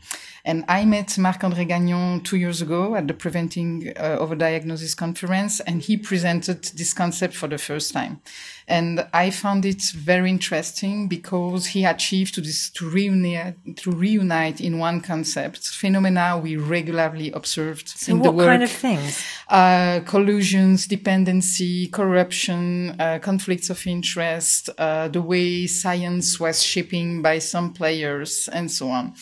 And 0.45 0.65
I 0.67 0.83
met 0.83 1.17
Marc-André 1.17 1.65
Gagnon 1.65 2.19
two 2.19 2.35
years 2.35 2.61
ago 2.61 2.95
at 2.95 3.07
the 3.07 3.13
Preventing 3.13 3.93
uh, 3.95 4.17
Overdiagnosis 4.19 4.95
conference, 4.95 5.61
and 5.61 5.81
he 5.81 5.95
presented 5.95 6.65
this 6.75 6.93
concept 6.93 7.33
for 7.33 7.47
the 7.47 7.57
first 7.57 7.93
time. 7.93 8.19
And 8.67 9.07
I 9.13 9.29
found 9.29 9.65
it 9.65 9.81
very 9.95 10.29
interesting 10.29 11.07
because 11.07 11.67
he 11.67 11.85
achieved 11.85 12.35
to 12.35 12.41
this, 12.41 12.69
to 12.71 12.89
reunite, 12.89 13.77
to 13.77 13.91
reunite 13.91 14.59
in 14.59 14.79
one 14.79 14.99
concept 14.99 15.67
phenomena 15.69 16.37
we 16.37 16.57
regularly 16.57 17.31
observed 17.31 17.87
so 17.87 18.11
in 18.11 18.21
the 18.21 18.29
work. 18.29 18.37
what 18.37 18.45
kind 18.45 18.63
of 18.63 18.71
things? 18.71 19.23
Uh, 19.47 20.01
collusions, 20.05 20.87
dependency, 20.87 21.87
corruption, 21.87 22.99
uh, 22.99 23.19
conflicts 23.19 23.69
of 23.69 23.85
interest, 23.87 24.69
uh, 24.77 25.07
the 25.07 25.21
way 25.21 25.67
science 25.67 26.37
was 26.37 26.61
shaping 26.61 27.21
by 27.21 27.39
some 27.39 27.71
players, 27.71 28.49
and 28.51 28.69
so 28.69 28.89
on 28.89 29.13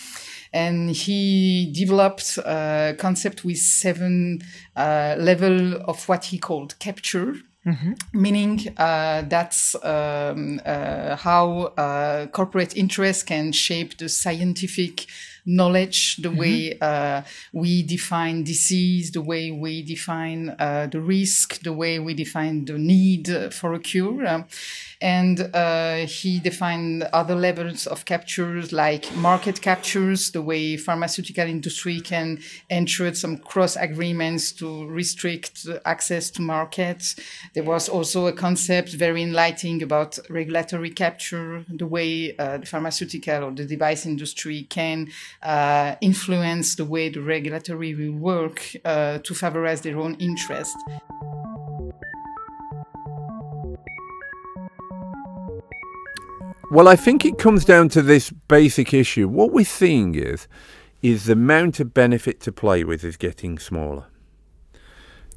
and 0.54 0.92
he 0.92 1.72
developed 1.74 2.38
a 2.38 2.96
concept 2.98 3.46
with 3.46 3.58
seven 3.58 4.42
uh, 4.76 5.16
level 5.18 5.76
of 5.84 6.08
what 6.10 6.26
he 6.26 6.38
called 6.38 6.78
capture. 6.80 7.36
Mm-hmm. 7.66 7.92
Meaning 8.20 8.74
uh, 8.78 9.22
that's 9.28 9.76
um, 9.84 10.60
uh, 10.66 11.16
how 11.16 11.74
uh, 11.78 12.26
corporate 12.28 12.76
interest 12.76 13.28
can 13.28 13.52
shape 13.52 14.00
the 14.00 14.10
scientific 14.10 15.06
knowledge, 15.46 16.18
the 16.18 16.30
mm-hmm. 16.30 16.40
way 16.40 16.78
uh, 16.82 17.22
we 17.54 17.84
define 17.84 18.44
disease, 18.44 19.12
the 19.12 19.22
way 19.22 19.52
we 19.52 19.84
define 19.84 20.56
uh, 20.58 20.88
the 20.92 21.02
risk, 21.02 21.62
the 21.62 21.74
way 21.74 22.00
we 22.00 22.16
define 22.16 22.66
the 22.66 22.80
need 22.80 23.30
for 23.54 23.76
a 23.76 23.80
cure. 23.80 24.26
Um, 24.26 24.46
and 25.02 25.50
uh, 25.54 26.06
he 26.06 26.40
defined 26.40 27.04
other 27.12 27.36
levels 27.36 27.88
of 27.88 28.06
captures 28.06 28.72
like 28.72 29.14
market 29.16 29.62
captures, 29.62 30.32
the 30.32 30.42
way 30.42 30.78
pharmaceutical 30.78 31.48
industry 31.48 32.00
can 32.00 32.40
ensure 32.70 33.14
some 33.14 33.38
cross 33.38 33.76
agreements 33.76 34.52
to 34.52 34.86
restrict 34.88 35.68
access 35.86 36.30
to 36.30 36.42
markets. 36.42 37.16
There 37.54 37.64
was 37.64 37.90
also 37.90 38.28
a 38.28 38.34
concept 38.34 38.94
very 38.94 39.24
enlightening 39.24 39.82
about 39.82 40.20
regulatory 40.30 40.92
capture, 40.92 41.66
the 41.68 41.88
way 41.88 42.36
uh, 42.38 42.58
the 42.60 42.66
pharmaceutical 42.66 43.46
or 43.46 43.52
the 43.52 43.66
device 43.66 44.06
industry 44.06 44.68
can 44.70 45.08
uh, 45.42 45.96
influence 46.02 46.76
the 46.76 46.86
way 46.86 47.10
the 47.10 47.22
regulatory 47.22 47.96
will 47.96 48.18
work 48.18 48.76
uh, 48.86 49.18
to 49.20 49.34
favorize 49.34 49.82
their 49.82 49.98
own 49.98 50.16
interest. 50.16 50.78
Well, 56.72 56.88
I 56.88 56.96
think 56.96 57.26
it 57.26 57.38
comes 57.38 57.66
down 57.66 57.90
to 57.90 58.02
this 58.02 58.30
basic 58.30 58.94
issue. 58.94 59.28
What 59.28 59.52
we're 59.52 59.66
seeing 59.66 60.16
is, 60.16 60.48
is 61.02 61.26
the 61.26 61.34
amount 61.34 61.82
of 61.82 61.94
benefit 61.94 62.40
to 62.42 62.52
play 62.54 62.86
with 62.86 63.04
is 63.04 63.18
getting 63.18 63.60
smaller. 63.60 64.06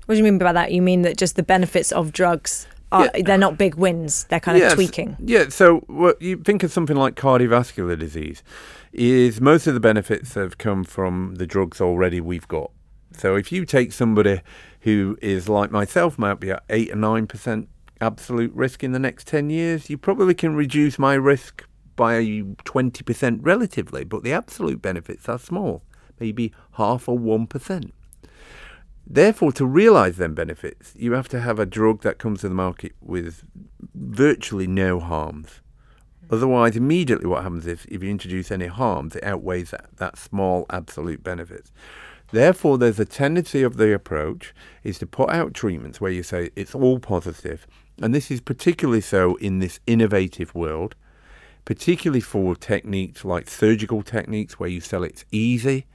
What 0.07 0.15
do 0.15 0.17
you 0.19 0.23
mean 0.23 0.39
by 0.39 0.53
that? 0.53 0.71
You 0.71 0.81
mean 0.81 1.03
that 1.03 1.17
just 1.17 1.35
the 1.35 1.43
benefits 1.43 1.91
of 1.91 2.13
drugs 2.13 2.69
are, 2.93 3.11
yeah. 3.13 3.23
they're 3.25 3.37
not 3.37 3.59
big 3.59 3.75
wins; 3.75 4.27
they're 4.27 4.39
kind 4.39 4.59
yes. 4.59 4.75
of 4.75 4.77
tweaking. 4.77 5.17
Yeah. 5.19 5.49
So 5.49 5.85
well, 5.89 6.15
you 6.21 6.37
think 6.37 6.63
of 6.63 6.71
something 6.71 6.97
like 6.97 7.17
cardiovascular 7.17 7.99
disease. 7.99 8.45
Is 8.93 9.41
most 9.41 9.67
of 9.67 9.75
the 9.75 9.81
benefits 9.81 10.35
have 10.35 10.57
come 10.59 10.85
from 10.85 11.35
the 11.35 11.49
drugs 11.49 11.81
already 11.81 12.21
we've 12.21 12.47
got. 12.47 12.71
So 13.11 13.35
if 13.35 13.51
you 13.51 13.65
take 13.65 13.91
somebody 13.91 14.41
who 14.83 15.19
is 15.21 15.49
like 15.49 15.73
myself, 15.73 16.17
might 16.17 16.39
be 16.39 16.53
at 16.53 16.63
eight 16.71 16.93
or 16.93 16.97
nine 16.97 17.27
percent 17.27 17.69
absolute 18.01 18.53
risk 18.55 18.83
in 18.83 18.93
the 18.93 18.99
next 18.99 19.27
10 19.27 19.51
years, 19.51 19.91
you 19.91 19.99
probably 19.99 20.35
can 20.35 20.55
reduce 20.55 20.99
my 20.99 21.15
risk 21.15 21.67
by 21.97 22.23
20% 22.23 23.39
relatively, 23.43 24.05
but 24.05 24.23
the 24.23 24.33
absolute 24.33 24.83
benefits 24.83 25.29
are 25.29 25.39
small, 25.39 25.83
maybe 26.19 26.53
half 26.73 27.09
or 27.09 27.19
1%. 27.19 27.91
Therefore, 29.07 29.53
to 29.53 29.67
realize 29.67 30.17
them 30.17 30.35
benefits, 30.35 30.95
you 30.97 31.13
have 31.13 31.29
to 31.29 31.41
have 31.41 31.59
a 31.59 31.67
drug 31.67 32.03
that 32.03 32.19
comes 32.19 32.41
to 32.41 32.49
the 32.49 32.55
market 32.55 32.93
with 33.01 33.45
virtually 33.95 34.67
no 34.67 34.99
harms. 34.99 35.61
Otherwise, 36.31 36.75
immediately 36.75 37.27
what 37.27 37.43
happens 37.43 37.67
is 37.67 37.85
if 37.89 38.03
you 38.03 38.11
introduce 38.11 38.51
any 38.51 38.67
harms, 38.67 39.15
it 39.15 39.25
outweighs 39.25 39.71
that, 39.71 39.87
that 39.99 40.17
small 40.17 40.65
absolute 40.71 41.23
benefits. 41.23 41.71
Therefore, 42.35 42.79
there's 42.79 42.99
a 42.99 43.05
tendency 43.05 43.63
of 43.63 43.77
the 43.77 43.95
approach 43.95 44.53
is 44.83 44.99
to 44.99 45.07
put 45.07 45.31
out 45.31 45.55
treatments 45.55 46.01
where 46.01 46.11
you 46.11 46.25
say 46.25 46.51
it's 46.57 46.75
all 46.75 46.99
positive, 46.99 47.65
and 48.03 48.13
this 48.13 48.29
is 48.29 48.41
particularly 48.41 49.03
so 49.03 49.37
in 49.37 49.61
this 49.61 49.79
innovative 49.87 50.53
world, 50.53 50.97
particularly 51.65 52.21
for 52.21 52.57
techniques 52.57 53.25
like 53.25 53.49
surgical 53.49 54.03
techniques 54.03 54.59
where 54.59 54.69
you 54.69 54.81
sell 54.81 55.05
it's 55.05 55.25
easy, 55.31 55.87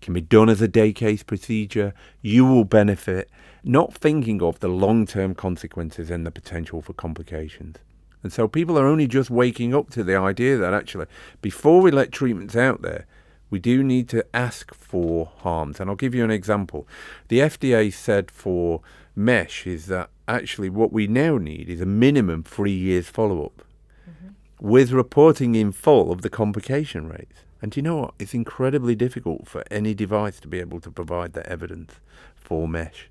can 0.00 0.14
be 0.14 0.20
done 0.20 0.48
as 0.48 0.62
a 0.62 0.68
day 0.68 0.92
case 0.92 1.24
procedure, 1.24 1.92
you 2.22 2.44
will 2.44 2.62
benefit, 2.62 3.28
not 3.64 3.92
thinking 3.92 4.40
of 4.40 4.60
the 4.60 4.68
long 4.68 5.04
term 5.04 5.34
consequences 5.34 6.10
and 6.10 6.24
the 6.24 6.30
potential 6.30 6.80
for 6.80 6.92
complications. 6.92 7.78
And 8.22 8.32
so 8.32 8.46
people 8.46 8.78
are 8.78 8.86
only 8.86 9.08
just 9.08 9.30
waking 9.30 9.74
up 9.74 9.90
to 9.90 10.04
the 10.04 10.16
idea 10.16 10.58
that 10.58 10.74
actually, 10.74 11.06
before 11.42 11.80
we 11.80 11.90
let 11.90 12.12
treatments 12.12 12.54
out 12.54 12.82
there, 12.82 13.06
we 13.50 13.58
do 13.58 13.82
need 13.82 14.08
to 14.10 14.24
ask 14.34 14.74
for 14.74 15.30
harms. 15.38 15.80
And 15.80 15.88
I'll 15.88 15.96
give 15.96 16.14
you 16.14 16.24
an 16.24 16.30
example. 16.30 16.86
The 17.28 17.40
FDA 17.40 17.92
said 17.92 18.30
for 18.30 18.80
mesh 19.16 19.66
is 19.66 19.86
that 19.86 20.10
actually 20.26 20.70
what 20.70 20.92
we 20.92 21.06
now 21.06 21.38
need 21.38 21.68
is 21.68 21.80
a 21.80 21.86
minimum 21.86 22.42
three 22.42 22.76
years 22.76 23.08
follow 23.08 23.44
up 23.46 23.62
mm-hmm. 24.08 24.28
with 24.60 24.92
reporting 24.92 25.54
in 25.54 25.72
full 25.72 26.12
of 26.12 26.22
the 26.22 26.30
complication 26.30 27.08
rates. 27.08 27.44
And 27.60 27.72
do 27.72 27.78
you 27.78 27.82
know 27.82 27.96
what? 27.96 28.14
It's 28.18 28.34
incredibly 28.34 28.94
difficult 28.94 29.48
for 29.48 29.64
any 29.70 29.94
device 29.94 30.38
to 30.40 30.48
be 30.48 30.60
able 30.60 30.80
to 30.80 30.90
provide 30.90 31.32
that 31.32 31.46
evidence 31.46 31.94
for 32.36 32.68
mesh. 32.68 33.10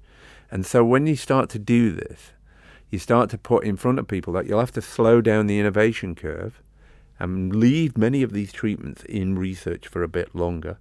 And 0.49 0.65
so 0.65 0.85
when 0.85 1.07
you 1.07 1.15
start 1.15 1.49
to 1.49 1.59
do 1.59 1.91
this, 1.91 2.31
you 2.89 2.99
start 2.99 3.29
to 3.31 3.37
put 3.37 3.65
in 3.65 3.75
front 3.75 3.99
of 3.99 4.07
people 4.07 4.31
that 4.33 4.45
you'll 4.45 4.61
have 4.61 4.71
to 4.71 4.81
slow 4.81 5.19
down 5.19 5.47
the 5.47 5.59
innovation 5.59 6.15
curve 6.15 6.61
and 7.19 7.55
leave 7.55 7.97
many 7.97 8.23
of 8.23 8.33
these 8.33 8.51
treatments 8.51 9.03
in 9.03 9.37
research 9.37 9.87
for 9.87 10.03
a 10.03 10.07
bit 10.07 10.33
longer. 10.35 10.77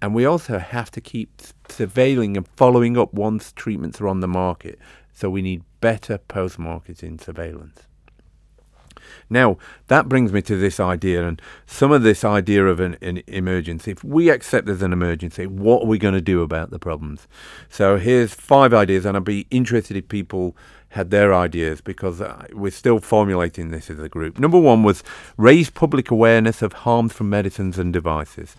And 0.00 0.14
we 0.14 0.24
also 0.24 0.58
have 0.58 0.90
to 0.92 1.00
keep 1.00 1.36
surveilling 1.68 2.36
and 2.36 2.46
following 2.46 2.96
up 2.96 3.12
once 3.12 3.52
treatments 3.52 4.00
are 4.00 4.08
on 4.08 4.20
the 4.20 4.28
market. 4.28 4.78
So 5.12 5.28
we 5.28 5.42
need 5.42 5.64
better 5.80 6.18
post 6.18 6.58
marketing 6.58 7.18
surveillance. 7.18 7.87
Now, 9.30 9.58
that 9.88 10.08
brings 10.08 10.32
me 10.32 10.42
to 10.42 10.56
this 10.56 10.80
idea 10.80 11.26
and 11.26 11.40
some 11.66 11.92
of 11.92 12.02
this 12.02 12.24
idea 12.24 12.66
of 12.66 12.80
an, 12.80 12.96
an, 13.02 13.22
emergency. 13.26 13.90
If 13.90 14.02
we 14.02 14.30
accept 14.30 14.66
there's 14.66 14.82
an 14.82 14.92
emergency, 14.92 15.46
what 15.46 15.82
are 15.82 15.86
we 15.86 15.98
going 15.98 16.14
to 16.14 16.20
do 16.20 16.42
about 16.42 16.70
the 16.70 16.78
problems? 16.78 17.28
So, 17.68 17.98
here's 17.98 18.34
five 18.34 18.72
ideas, 18.72 19.04
and 19.04 19.16
I'd 19.16 19.24
be 19.24 19.46
interested 19.50 19.96
if 19.96 20.08
people 20.08 20.56
had 20.90 21.10
their 21.10 21.34
ideas 21.34 21.80
because 21.80 22.20
uh, 22.20 22.46
we're 22.52 22.70
still 22.70 22.98
formulating 22.98 23.70
this 23.70 23.90
as 23.90 23.98
a 23.98 24.08
group. 24.08 24.38
Number 24.38 24.58
one 24.58 24.82
was 24.82 25.04
raise 25.36 25.68
public 25.68 26.10
awareness 26.10 26.62
of 26.62 26.72
harms 26.72 27.12
from 27.12 27.28
medicines 27.28 27.78
and 27.78 27.92
devices. 27.92 28.56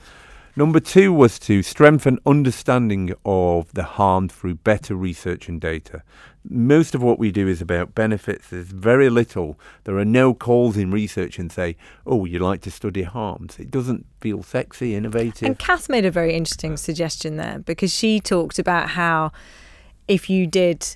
Number 0.55 0.79
two 0.79 1.13
was 1.13 1.39
to 1.39 1.63
strengthen 1.63 2.19
understanding 2.25 3.13
of 3.23 3.71
the 3.73 3.83
harm 3.83 4.27
through 4.27 4.55
better 4.55 4.95
research 4.95 5.47
and 5.47 5.61
data. 5.61 6.03
Most 6.43 6.95
of 6.95 7.03
what 7.03 7.19
we 7.19 7.31
do 7.31 7.47
is 7.47 7.61
about 7.61 7.95
benefits. 7.95 8.49
There's 8.49 8.67
very 8.67 9.09
little. 9.09 9.59
There 9.83 9.97
are 9.97 10.05
no 10.05 10.33
calls 10.33 10.75
in 10.77 10.91
research 10.91 11.37
and 11.37 11.51
say, 11.51 11.75
oh, 12.05 12.25
you 12.25 12.39
like 12.39 12.61
to 12.61 12.71
study 12.71 13.03
harms. 13.03 13.59
It 13.59 13.71
doesn't 13.71 14.05
feel 14.21 14.43
sexy, 14.43 14.95
innovative. 14.95 15.47
And 15.47 15.59
Kath 15.59 15.89
made 15.89 16.05
a 16.05 16.11
very 16.11 16.33
interesting 16.33 16.77
suggestion 16.77 17.37
there 17.37 17.59
because 17.59 17.93
she 17.93 18.19
talked 18.19 18.59
about 18.59 18.89
how 18.91 19.31
if 20.07 20.29
you 20.29 20.47
did 20.47 20.95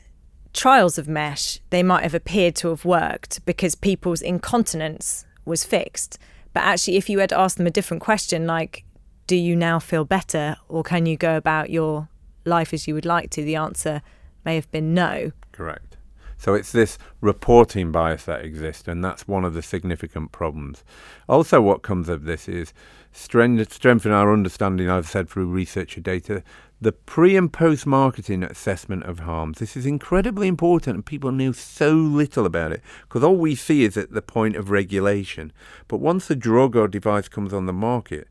trials 0.54 0.98
of 0.98 1.08
mesh, 1.08 1.60
they 1.70 1.84
might 1.84 2.04
have 2.04 2.14
appeared 2.14 2.56
to 2.56 2.70
have 2.70 2.86
worked 2.86 3.46
because 3.46 3.76
people's 3.76 4.22
incontinence 4.22 5.26
was 5.46 5.64
fixed. 5.64 6.18
But 6.54 6.64
actually, 6.64 6.98
if 6.98 7.10
you 7.10 7.20
had 7.20 7.34
asked 7.34 7.58
them 7.58 7.68
a 7.68 7.72
different 7.72 8.02
question, 8.02 8.46
like, 8.48 8.86
do 9.28 9.36
you 9.36 9.56
now 9.56 9.80
feel 9.80 10.06
better 10.06 10.58
or 10.68 10.84
can 10.84 11.06
you 11.06 11.18
go 11.18 11.38
about 11.38 11.70
your 11.70 12.10
life 12.46 12.74
as 12.74 12.88
you 12.88 12.94
would 12.94 13.06
like 13.06 13.30
to? 13.32 13.44
The 13.44 13.56
answer 13.56 14.02
may 14.46 14.56
have 14.56 14.70
been 14.72 14.94
no. 14.94 15.32
Correct. 15.52 15.98
So 16.38 16.56
it's 16.56 16.74
this 16.74 16.98
reporting 17.22 17.94
bias 17.94 18.26
that 18.26 18.44
exists, 18.44 18.86
and 18.90 19.02
that's 19.02 19.30
one 19.30 19.46
of 19.46 19.54
the 19.54 19.62
significant 19.62 20.34
problems. 20.34 20.84
Also, 21.30 21.62
what 21.62 21.84
comes 21.84 22.10
of 22.10 22.26
this 22.26 22.50
is 22.50 22.74
strengthen 23.14 24.12
our 24.12 24.34
understanding, 24.34 24.90
I've 24.90 25.08
said 25.08 25.30
through 25.30 25.46
research 25.46 25.96
and 25.96 26.04
data, 26.04 26.44
the 26.82 26.92
pre 26.92 27.38
and 27.38 27.54
post 27.54 27.86
marketing 27.86 28.44
assessment 28.44 29.06
of 29.06 29.20
harms. 29.20 29.60
This 29.60 29.78
is 29.78 29.86
incredibly 29.86 30.50
important, 30.50 30.96
and 30.96 31.06
people 31.06 31.32
know 31.32 31.54
so 31.54 31.94
little 31.94 32.46
about 32.46 32.74
it 32.74 32.82
because 33.04 33.24
all 33.24 33.38
we 33.38 33.56
see 33.56 33.86
is 33.86 33.96
at 33.96 34.12
the 34.12 34.22
point 34.22 34.58
of 34.58 34.70
regulation. 34.70 35.54
But 35.88 36.02
once 36.02 36.30
a 36.30 36.36
drug 36.36 36.76
or 36.76 36.90
device 36.90 37.30
comes 37.30 37.54
on 37.54 37.68
the 37.68 37.74
market, 37.74 38.28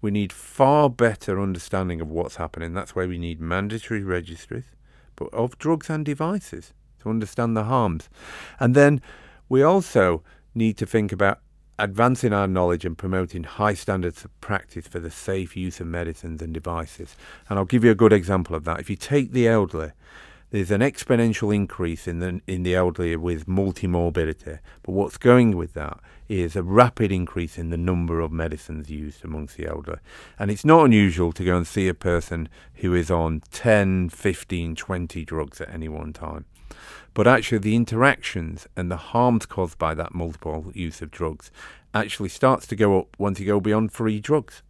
we 0.00 0.10
need 0.10 0.32
far 0.32 0.90
better 0.90 1.40
understanding 1.40 2.00
of 2.00 2.10
what's 2.10 2.36
happening. 2.36 2.74
That's 2.74 2.94
why 2.94 3.06
we 3.06 3.18
need 3.18 3.40
mandatory 3.40 4.02
registries, 4.02 4.66
but 5.16 5.32
of 5.32 5.58
drugs 5.58 5.90
and 5.90 6.04
devices 6.04 6.72
to 7.00 7.10
understand 7.10 7.56
the 7.56 7.64
harms. 7.64 8.08
And 8.60 8.74
then 8.74 9.00
we 9.48 9.62
also 9.62 10.22
need 10.54 10.76
to 10.78 10.86
think 10.86 11.12
about 11.12 11.40
advancing 11.78 12.32
our 12.32 12.46
knowledge 12.46 12.84
and 12.84 12.96
promoting 12.96 13.44
high 13.44 13.74
standards 13.74 14.24
of 14.24 14.40
practice 14.40 14.86
for 14.86 14.98
the 14.98 15.10
safe 15.10 15.56
use 15.56 15.78
of 15.80 15.86
medicines 15.86 16.40
and 16.40 16.54
devices. 16.54 17.16
And 17.48 17.58
I'll 17.58 17.64
give 17.64 17.84
you 17.84 17.90
a 17.90 17.96
good 17.96 18.12
example 18.12 18.56
of 18.56 18.64
that. 18.64 18.80
If 18.80 18.88
you 18.88 18.96
take 18.96 19.32
the 19.32 19.46
elderly, 19.46 19.92
there's 20.56 20.70
an 20.70 20.80
exponential 20.80 21.54
increase 21.54 22.08
in 22.08 22.20
the 22.20 22.40
in 22.46 22.62
the 22.62 22.74
elderly 22.74 23.14
with 23.14 23.46
multimorbidity. 23.46 24.58
But 24.82 24.92
what's 24.92 25.18
going 25.18 25.54
with 25.56 25.74
that 25.74 26.00
is 26.28 26.56
a 26.56 26.62
rapid 26.62 27.12
increase 27.12 27.58
in 27.58 27.70
the 27.70 27.76
number 27.76 28.20
of 28.20 28.32
medicines 28.32 28.90
used 28.90 29.24
amongst 29.24 29.56
the 29.56 29.66
elderly. 29.66 29.98
And 30.38 30.50
it's 30.50 30.64
not 30.64 30.86
unusual 30.86 31.32
to 31.32 31.44
go 31.44 31.56
and 31.56 31.66
see 31.66 31.88
a 31.88 31.94
person 31.94 32.48
who 32.76 32.94
is 32.94 33.10
on 33.10 33.42
10, 33.52 34.08
15, 34.08 34.74
20 34.74 35.24
drugs 35.24 35.60
at 35.60 35.68
any 35.68 35.88
one 35.88 36.12
time. 36.12 36.46
But 37.12 37.26
actually, 37.26 37.58
the 37.58 37.76
interactions 37.76 38.66
and 38.76 38.90
the 38.90 38.96
harms 38.96 39.46
caused 39.46 39.78
by 39.78 39.94
that 39.94 40.14
multiple 40.14 40.70
use 40.74 41.00
of 41.02 41.10
drugs 41.10 41.50
actually 41.94 42.28
starts 42.30 42.66
to 42.68 42.76
go 42.76 42.98
up 42.98 43.16
once 43.18 43.38
you 43.40 43.46
go 43.46 43.60
beyond 43.60 43.92
three 43.92 44.20
drugs. 44.20 44.62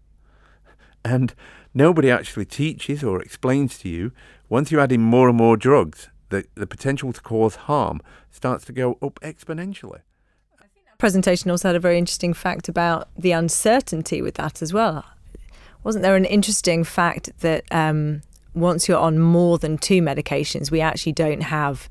And 1.05 1.35
nobody 1.73 2.11
actually 2.11 2.47
teaches 2.47 3.05
or 3.05 3.23
explains 3.23 3.79
to 3.79 3.89
you 3.89 4.13
once 4.49 4.71
you 4.71 4.81
add 4.81 4.93
in 4.93 5.01
more 5.01 5.29
and 5.29 5.37
more 5.37 5.57
drugs, 5.57 6.09
the, 6.29 6.45
the 6.55 6.67
potential 6.67 7.13
to 7.13 7.21
cause 7.21 7.57
harm 7.57 8.01
starts 8.31 8.65
to 8.67 8.73
go 8.73 8.99
up 9.03 9.19
exponentially. 9.21 10.01
Presentation 10.99 11.51
also 11.51 11.69
had 11.69 11.77
a 11.77 11.81
very 11.81 11.99
interesting 11.99 12.33
fact 12.33 12.69
about 12.69 13.09
the 13.17 13.33
uncertainty 13.33 14.23
with 14.23 14.35
that 14.35 14.63
as 14.63 14.73
well. 14.73 15.05
Wasn't 15.85 16.03
there 16.03 16.17
an 16.17 16.25
interesting 16.25 16.85
fact 16.85 17.31
that 17.41 17.65
um, 17.71 18.23
once 18.55 18.89
you're 18.89 18.99
on 18.99 19.19
more 19.19 19.59
than 19.59 19.79
two 19.79 20.01
medications, 20.01 20.71
we 20.71 20.81
actually 20.81 21.13
don't 21.13 21.43
have 21.43 21.89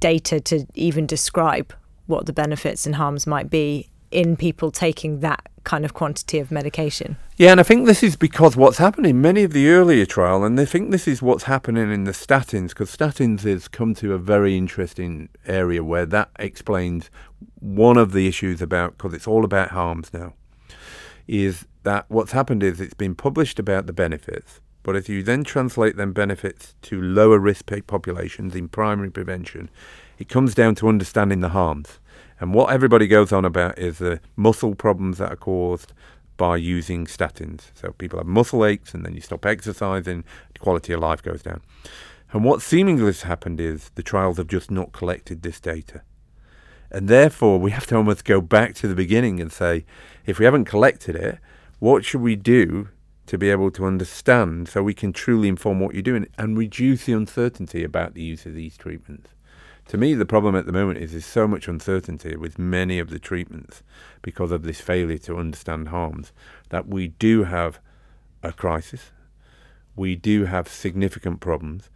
data 0.00 0.40
to 0.40 0.66
even 0.74 1.06
describe 1.06 1.74
what 2.06 2.26
the 2.26 2.32
benefits 2.32 2.86
and 2.86 2.94
harms 2.94 3.26
might 3.26 3.50
be 3.50 3.90
in 4.10 4.36
people 4.36 4.70
taking 4.70 5.20
that 5.20 5.46
kind 5.68 5.84
of 5.84 5.92
quantity 5.92 6.38
of 6.38 6.50
medication. 6.50 7.18
Yeah, 7.36 7.50
and 7.50 7.60
I 7.60 7.62
think 7.62 7.84
this 7.84 8.02
is 8.02 8.16
because 8.16 8.56
what's 8.56 8.78
happening 8.78 9.20
many 9.20 9.44
of 9.44 9.52
the 9.52 9.68
earlier 9.68 10.06
trial, 10.06 10.42
and 10.42 10.58
I 10.58 10.64
think 10.64 10.90
this 10.90 11.06
is 11.06 11.20
what's 11.20 11.44
happening 11.44 11.92
in 11.92 12.04
the 12.04 12.12
statins, 12.12 12.70
because 12.70 12.96
statins 12.96 13.42
has 13.42 13.68
come 13.68 13.94
to 13.96 14.14
a 14.14 14.18
very 14.18 14.56
interesting 14.56 15.28
area 15.46 15.84
where 15.84 16.06
that 16.06 16.30
explains 16.38 17.10
one 17.60 17.98
of 17.98 18.12
the 18.12 18.26
issues 18.26 18.62
about, 18.62 18.96
because 18.96 19.12
it's 19.12 19.26
all 19.28 19.44
about 19.44 19.72
harms 19.72 20.10
now, 20.14 20.32
is 21.26 21.66
that 21.82 22.06
what's 22.08 22.32
happened 22.32 22.62
is 22.62 22.80
it's 22.80 22.94
been 22.94 23.14
published 23.14 23.58
about 23.58 23.84
the 23.84 23.92
benefits, 23.92 24.62
but 24.82 24.96
if 24.96 25.06
you 25.06 25.22
then 25.22 25.44
translate 25.44 25.96
them 25.98 26.14
benefits 26.14 26.76
to 26.80 26.98
lower 27.02 27.38
risk 27.38 27.70
populations 27.86 28.54
in 28.54 28.68
primary 28.70 29.10
prevention, 29.10 29.68
it 30.18 30.30
comes 30.30 30.54
down 30.54 30.74
to 30.76 30.88
understanding 30.88 31.40
the 31.40 31.50
harms. 31.50 31.98
And 32.40 32.54
what 32.54 32.72
everybody 32.72 33.06
goes 33.06 33.32
on 33.32 33.44
about 33.44 33.78
is 33.78 33.98
the 33.98 34.20
muscle 34.36 34.74
problems 34.74 35.18
that 35.18 35.32
are 35.32 35.36
caused 35.36 35.92
by 36.36 36.56
using 36.56 37.06
statins. 37.06 37.70
So 37.74 37.92
people 37.92 38.18
have 38.18 38.26
muscle 38.26 38.64
aches, 38.64 38.94
and 38.94 39.04
then 39.04 39.14
you 39.14 39.20
stop 39.20 39.44
exercising, 39.44 40.24
quality 40.60 40.92
of 40.92 41.00
life 41.00 41.22
goes 41.22 41.42
down. 41.42 41.62
And 42.32 42.44
what 42.44 42.62
seemingly 42.62 43.06
has 43.06 43.22
happened 43.22 43.60
is 43.60 43.90
the 43.94 44.02
trials 44.02 44.36
have 44.36 44.46
just 44.46 44.70
not 44.70 44.92
collected 44.92 45.42
this 45.42 45.60
data. 45.60 46.02
And 46.90 47.08
therefore, 47.08 47.58
we 47.58 47.72
have 47.72 47.86
to 47.86 47.96
almost 47.96 48.24
go 48.24 48.40
back 48.40 48.74
to 48.76 48.88
the 48.88 48.94
beginning 48.94 49.40
and 49.40 49.52
say, 49.52 49.84
if 50.26 50.38
we 50.38 50.44
haven't 50.44 50.64
collected 50.64 51.16
it, 51.16 51.38
what 51.80 52.04
should 52.04 52.20
we 52.20 52.36
do 52.36 52.88
to 53.28 53.38
be 53.38 53.50
able 53.50 53.70
to 53.70 53.84
understand 53.84 54.68
so 54.68 54.82
we 54.82 54.94
can 54.94 55.12
truly 55.12 55.48
inform 55.48 55.80
what 55.80 55.94
you're 55.94 56.02
doing 56.02 56.26
and 56.38 56.56
reduce 56.56 57.04
the 57.04 57.12
uncertainty 57.12 57.84
about 57.84 58.14
the 58.14 58.22
use 58.22 58.46
of 58.46 58.54
these 58.54 58.76
treatments. 58.76 59.28
To 59.88 59.96
me, 59.96 60.14
the 60.14 60.26
problem 60.26 60.54
at 60.54 60.66
the 60.66 60.72
moment 60.72 60.98
is 60.98 61.12
there's 61.12 61.24
so 61.24 61.48
much 61.48 61.66
uncertainty 61.66 62.36
with 62.36 62.58
many 62.58 62.98
of 62.98 63.10
the 63.10 63.18
treatments 63.18 63.82
because 64.22 64.52
of 64.52 64.62
this 64.62 64.80
failure 64.80 65.18
to 65.18 65.38
understand 65.38 65.88
harms 65.88 66.32
that 66.68 66.86
we 66.86 67.08
do 67.08 67.44
have 67.44 67.80
a 68.42 68.52
crisis. 68.52 69.12
We 69.96 70.14
do 70.14 70.44
have 70.44 70.68
significant 70.68 71.40
problems. 71.40 71.90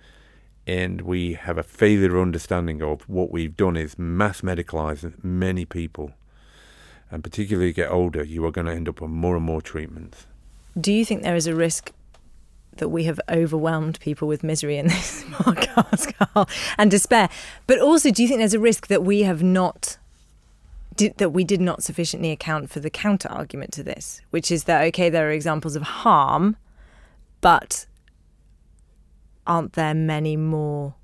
and 0.66 1.00
we 1.00 1.34
have 1.34 1.58
a 1.58 1.62
failure 1.62 2.20
understanding 2.20 2.82
of 2.82 3.08
what 3.08 3.30
we've 3.30 3.56
done 3.56 3.76
is 3.76 3.98
mass 3.98 4.42
medicalize 4.42 5.12
many 5.24 5.64
people. 5.64 6.12
And 7.10 7.22
particularly 7.22 7.68
you 7.68 7.72
get 7.72 7.90
older, 7.90 8.22
you 8.22 8.44
are 8.46 8.52
going 8.52 8.66
to 8.66 8.72
end 8.72 8.88
up 8.88 9.02
on 9.02 9.10
more 9.10 9.36
and 9.36 9.44
more 9.44 9.60
treatments. 9.60 10.26
Do 10.80 10.92
you 10.92 11.04
think 11.04 11.22
there 11.22 11.36
is 11.36 11.46
a 11.46 11.54
risk 11.54 11.92
that 12.76 12.88
we 12.88 13.04
have 13.04 13.20
overwhelmed 13.28 14.00
people 14.00 14.26
with 14.28 14.42
misery 14.42 14.78
in 14.78 14.86
this 14.88 15.24
podcast, 15.24 16.14
Carl, 16.18 16.48
and 16.78 16.90
despair? 16.90 17.28
But 17.66 17.80
also, 17.80 18.10
do 18.10 18.22
you 18.22 18.28
think 18.28 18.38
there's 18.38 18.54
a 18.54 18.60
risk 18.60 18.86
that 18.88 19.02
we 19.02 19.22
have 19.22 19.42
not 19.42 19.98
did, 20.96 21.16
that 21.18 21.30
we 21.30 21.44
did 21.44 21.60
not 21.60 21.82
sufficiently 21.82 22.30
account 22.30 22.70
for 22.70 22.80
the 22.80 22.90
counter 22.90 23.28
argument 23.28 23.72
to 23.72 23.82
this, 23.82 24.20
which 24.30 24.50
is 24.50 24.64
that 24.64 24.82
okay, 24.88 25.08
there 25.08 25.28
are 25.28 25.32
examples 25.32 25.76
of 25.76 25.82
harm, 25.82 26.56
but 27.40 27.86
aren't 29.46 29.72
there 29.72 29.94
many 29.94 30.36
more 30.36 30.94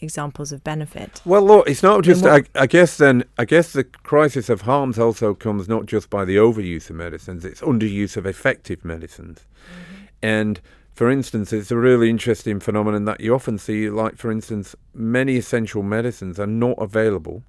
examples 0.00 0.52
of 0.52 0.64
benefit? 0.64 1.20
Well, 1.24 1.42
look, 1.42 1.68
it's 1.68 1.82
not 1.82 2.02
just. 2.04 2.24
I, 2.24 2.42
I, 2.54 2.66
guess 2.66 2.96
then, 2.96 3.24
I 3.38 3.44
guess 3.44 3.72
the 3.72 3.84
crisis 3.84 4.48
of 4.48 4.62
harms 4.62 4.98
also 4.98 5.34
comes 5.34 5.68
not 5.68 5.86
just 5.86 6.10
by 6.10 6.24
the 6.24 6.36
overuse 6.36 6.90
of 6.90 6.96
medicines; 6.96 7.44
it's 7.44 7.60
underuse 7.60 8.16
of 8.16 8.26
effective 8.26 8.84
medicines, 8.84 9.46
mm-hmm. 9.72 10.04
and. 10.22 10.60
For 11.00 11.10
instance, 11.10 11.50
it's 11.50 11.70
a 11.70 11.78
really 11.78 12.10
interesting 12.10 12.60
phenomenon 12.60 13.06
that 13.06 13.20
you 13.20 13.34
often 13.34 13.56
see, 13.56 13.88
like, 13.88 14.18
for 14.18 14.30
instance, 14.30 14.76
many 14.92 15.38
essential 15.38 15.82
medicines 15.82 16.38
are 16.38 16.46
not 16.46 16.74
available 16.76 17.42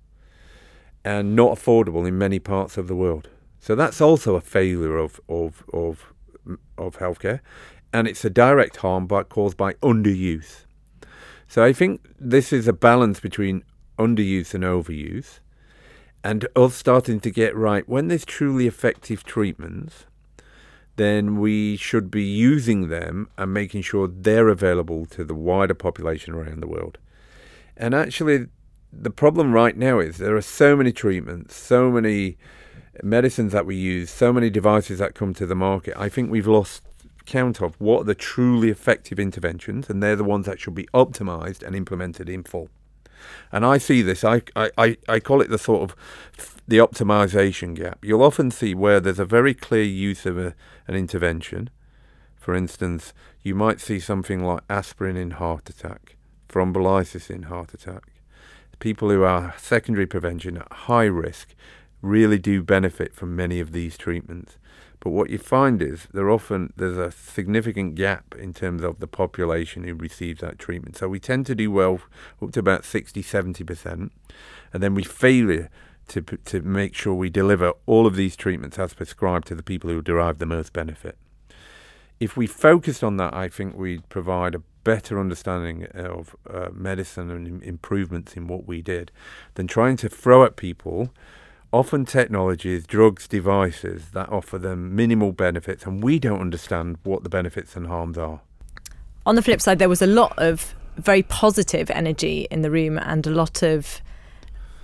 and 1.03 1.35
not 1.35 1.57
affordable 1.57 2.07
in 2.07 2.17
many 2.17 2.39
parts 2.39 2.77
of 2.77 2.87
the 2.87 2.95
world. 2.95 3.27
So 3.59 3.75
that's 3.75 3.99
also 3.99 4.35
a 4.35 4.39
failure 4.39 4.95
of, 4.95 5.19
of, 5.27 5.65
of, 5.73 6.13
of 6.77 6.99
healthcare 6.99 7.41
and 7.91 8.07
it's 8.07 8.23
a 8.23 8.29
direct 8.29 8.77
harm 8.77 9.05
but 9.05 9.27
caused 9.27 9.57
by 9.57 9.73
underuse. 9.83 10.63
So 11.49 11.61
I 11.61 11.73
think 11.73 12.07
this 12.17 12.53
is 12.53 12.69
a 12.69 12.71
balance 12.71 13.19
between 13.19 13.65
underuse 13.99 14.53
and 14.53 14.63
overuse, 14.63 15.39
and 16.23 16.47
us 16.55 16.73
starting 16.73 17.19
to 17.19 17.29
get 17.29 17.53
right 17.53 17.83
when 17.89 18.07
there's 18.07 18.23
truly 18.23 18.65
effective 18.65 19.25
treatments. 19.25 20.05
Then 20.97 21.39
we 21.39 21.77
should 21.77 22.11
be 22.11 22.23
using 22.23 22.89
them 22.89 23.29
and 23.37 23.53
making 23.53 23.81
sure 23.83 24.07
they're 24.07 24.49
available 24.49 25.05
to 25.07 25.23
the 25.23 25.33
wider 25.33 25.73
population 25.73 26.33
around 26.33 26.61
the 26.61 26.67
world. 26.67 26.97
And 27.77 27.95
actually, 27.95 28.47
the 28.91 29.09
problem 29.09 29.53
right 29.53 29.77
now 29.77 29.99
is 29.99 30.17
there 30.17 30.35
are 30.35 30.41
so 30.41 30.75
many 30.75 30.91
treatments, 30.91 31.55
so 31.55 31.89
many 31.89 32.37
medicines 33.01 33.53
that 33.53 33.65
we 33.65 33.75
use, 33.75 34.09
so 34.09 34.33
many 34.33 34.49
devices 34.49 34.99
that 34.99 35.15
come 35.15 35.33
to 35.35 35.45
the 35.45 35.55
market. 35.55 35.95
I 35.97 36.09
think 36.09 36.29
we've 36.29 36.47
lost 36.47 36.83
count 37.25 37.61
of 37.61 37.79
what 37.79 38.01
are 38.01 38.05
the 38.05 38.15
truly 38.15 38.69
effective 38.69 39.19
interventions, 39.19 39.89
and 39.89 40.03
they're 40.03 40.15
the 40.15 40.23
ones 40.23 40.45
that 40.45 40.59
should 40.59 40.75
be 40.75 40.87
optimized 40.93 41.63
and 41.63 41.75
implemented 41.75 42.29
in 42.29 42.43
full. 42.43 42.69
And 43.51 43.65
I 43.65 43.77
see 43.77 44.01
this, 44.01 44.23
I, 44.23 44.41
I, 44.55 44.97
I 45.07 45.19
call 45.19 45.41
it 45.41 45.49
the 45.49 45.57
sort 45.57 45.89
of 45.89 45.95
the 46.67 46.77
optimization 46.77 47.75
gap. 47.75 48.03
You'll 48.03 48.23
often 48.23 48.51
see 48.51 48.73
where 48.73 48.99
there's 48.99 49.19
a 49.19 49.25
very 49.25 49.53
clear 49.53 49.83
use 49.83 50.25
of 50.25 50.37
a, 50.37 50.55
an 50.87 50.95
intervention. 50.95 51.69
For 52.37 52.55
instance, 52.55 53.13
you 53.43 53.55
might 53.55 53.79
see 53.79 53.99
something 53.99 54.43
like 54.43 54.63
aspirin 54.69 55.17
in 55.17 55.31
heart 55.31 55.69
attack, 55.69 56.15
thrombolysis 56.49 57.29
in 57.29 57.43
heart 57.43 57.73
attack. 57.73 58.07
People 58.79 59.09
who 59.09 59.23
are 59.23 59.53
secondary 59.57 60.07
prevention 60.07 60.57
at 60.57 60.71
high 60.71 61.05
risk 61.05 61.53
really 62.01 62.39
do 62.39 62.63
benefit 62.63 63.13
from 63.13 63.35
many 63.35 63.59
of 63.59 63.73
these 63.73 63.97
treatments. 63.97 64.57
But 65.01 65.09
what 65.09 65.31
you 65.31 65.39
find 65.39 65.81
is 65.81 66.07
there 66.13 66.29
often 66.29 66.73
there's 66.77 66.97
a 66.97 67.11
significant 67.11 67.95
gap 67.95 68.35
in 68.37 68.53
terms 68.53 68.83
of 68.83 68.99
the 68.99 69.07
population 69.07 69.83
who 69.83 69.95
receives 69.95 70.41
that 70.41 70.59
treatment. 70.59 70.95
So 70.95 71.09
we 71.09 71.19
tend 71.19 71.47
to 71.47 71.55
do 71.55 71.71
well 71.71 71.99
up 72.41 72.51
to 72.51 72.59
about 72.59 72.85
60, 72.85 73.21
70%, 73.23 74.11
and 74.71 74.83
then 74.83 74.93
we 74.93 75.03
fail 75.03 75.67
to 76.07 76.21
to 76.21 76.61
make 76.61 76.93
sure 76.93 77.13
we 77.13 77.29
deliver 77.29 77.73
all 77.85 78.05
of 78.05 78.15
these 78.15 78.35
treatments 78.35 78.77
as 78.77 78.93
prescribed 78.93 79.47
to 79.47 79.55
the 79.55 79.63
people 79.63 79.89
who 79.89 80.01
derive 80.01 80.37
the 80.37 80.45
most 80.45 80.71
benefit. 80.71 81.17
If 82.19 82.37
we 82.37 82.45
focused 82.45 83.03
on 83.03 83.17
that, 83.17 83.33
I 83.33 83.47
think 83.49 83.75
we'd 83.75 84.07
provide 84.09 84.53
a 84.53 84.61
better 84.83 85.19
understanding 85.19 85.87
of 85.93 86.35
uh, 86.47 86.69
medicine 86.71 87.31
and 87.31 87.63
improvements 87.63 88.35
in 88.35 88.47
what 88.47 88.67
we 88.67 88.81
did 88.83 89.11
than 89.55 89.67
trying 89.67 89.97
to 89.97 90.09
throw 90.09 90.43
at 90.43 90.55
people 90.55 91.11
often 91.73 92.05
technologies, 92.05 92.85
drugs, 92.85 93.27
devices 93.27 94.09
that 94.11 94.29
offer 94.29 94.57
them 94.57 94.95
minimal 94.95 95.31
benefits, 95.31 95.85
and 95.85 96.03
we 96.03 96.19
don't 96.19 96.41
understand 96.41 96.97
what 97.03 97.23
the 97.23 97.29
benefits 97.29 97.75
and 97.75 97.87
harms 97.87 98.17
are. 98.17 98.41
On 99.25 99.35
the 99.35 99.41
flip 99.41 99.61
side, 99.61 99.79
there 99.79 99.89
was 99.89 100.01
a 100.01 100.07
lot 100.07 100.33
of 100.37 100.73
very 100.97 101.23
positive 101.23 101.89
energy 101.91 102.47
in 102.51 102.61
the 102.61 102.71
room 102.71 102.97
and 102.97 103.25
a 103.25 103.29
lot 103.29 103.63
of 103.63 104.01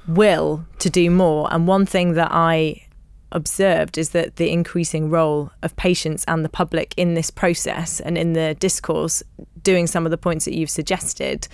will 0.08 0.66
to 0.80 0.90
do 0.90 1.10
more. 1.10 1.52
And 1.52 1.68
one 1.68 1.86
thing 1.86 2.14
that 2.14 2.30
I 2.32 2.84
observed 3.32 3.98
is 3.98 4.12
that 4.12 4.38
the 4.38 4.50
increasing 4.50 5.10
role 5.10 5.52
of 5.62 5.76
patients 5.76 6.24
and 6.28 6.46
the 6.46 6.50
public 6.50 6.94
in 6.96 7.14
this 7.14 7.30
process 7.30 8.00
and 8.00 8.18
in 8.18 8.34
the 8.34 8.56
discourse, 8.56 9.22
doing 9.64 9.86
some 9.86 10.06
of 10.06 10.12
the 10.12 10.18
points 10.18 10.46
that 10.46 10.54
you've 10.54 10.70
suggested, 10.70 11.48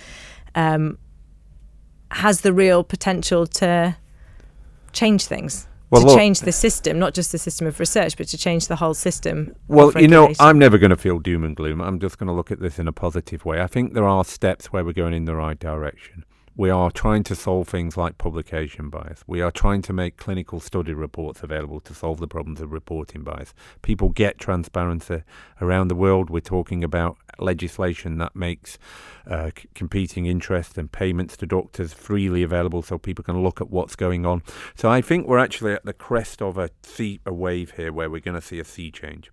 um, 0.54 0.98
has 2.12 2.42
the 2.42 2.52
real 2.52 2.84
potential 2.84 3.44
to 3.44 3.96
change 4.94 5.26
things. 5.26 5.66
Well, 5.90 6.02
to 6.02 6.08
look, 6.08 6.18
change 6.18 6.40
the 6.40 6.50
system, 6.50 6.98
not 6.98 7.14
just 7.14 7.30
the 7.30 7.38
system 7.38 7.66
of 7.66 7.78
research, 7.78 8.16
but 8.16 8.26
to 8.28 8.38
change 8.38 8.66
the 8.66 8.76
whole 8.76 8.94
system. 8.94 9.54
Well, 9.68 9.92
you 10.00 10.08
know, 10.08 10.32
I'm 10.40 10.58
never 10.58 10.78
going 10.78 10.90
to 10.90 10.96
feel 10.96 11.18
doom 11.18 11.44
and 11.44 11.54
gloom. 11.54 11.80
I'm 11.80 12.00
just 12.00 12.18
going 12.18 12.26
to 12.26 12.32
look 12.32 12.50
at 12.50 12.58
this 12.58 12.78
in 12.78 12.88
a 12.88 12.92
positive 12.92 13.44
way. 13.44 13.60
I 13.60 13.66
think 13.66 13.94
there 13.94 14.06
are 14.06 14.24
steps 14.24 14.72
where 14.72 14.84
we're 14.84 14.92
going 14.92 15.14
in 15.14 15.24
the 15.24 15.36
right 15.36 15.58
direction. 15.58 16.24
We 16.56 16.70
are 16.70 16.92
trying 16.92 17.24
to 17.24 17.34
solve 17.34 17.68
things 17.68 17.96
like 17.96 18.16
publication 18.16 18.88
bias. 18.88 19.24
We 19.26 19.40
are 19.40 19.50
trying 19.50 19.82
to 19.82 19.92
make 19.92 20.16
clinical 20.16 20.60
study 20.60 20.94
reports 20.94 21.42
available 21.42 21.80
to 21.80 21.92
solve 21.92 22.20
the 22.20 22.28
problems 22.28 22.60
of 22.60 22.70
reporting 22.70 23.22
bias. 23.24 23.54
People 23.82 24.10
get 24.10 24.38
transparency 24.38 25.24
around 25.60 25.88
the 25.88 25.96
world. 25.96 26.30
We're 26.30 26.38
talking 26.38 26.84
about 26.84 27.16
legislation 27.40 28.18
that 28.18 28.36
makes 28.36 28.78
uh, 29.26 29.50
c- 29.58 29.68
competing 29.74 30.26
interests 30.26 30.78
and 30.78 30.92
payments 30.92 31.36
to 31.38 31.46
doctors 31.46 31.92
freely 31.92 32.44
available 32.44 32.82
so 32.82 32.98
people 32.98 33.24
can 33.24 33.42
look 33.42 33.60
at 33.60 33.70
what's 33.70 33.96
going 33.96 34.24
on. 34.24 34.44
So 34.76 34.88
I 34.88 35.00
think 35.00 35.26
we're 35.26 35.38
actually 35.38 35.72
at 35.72 35.84
the 35.84 35.92
crest 35.92 36.40
of 36.40 36.56
a 36.56 36.70
sea 36.84 37.18
a 37.26 37.32
wave 37.32 37.72
here 37.72 37.92
where 37.92 38.08
we're 38.08 38.20
going 38.20 38.40
to 38.40 38.46
see 38.46 38.60
a 38.60 38.64
sea 38.64 38.92
change. 38.92 39.32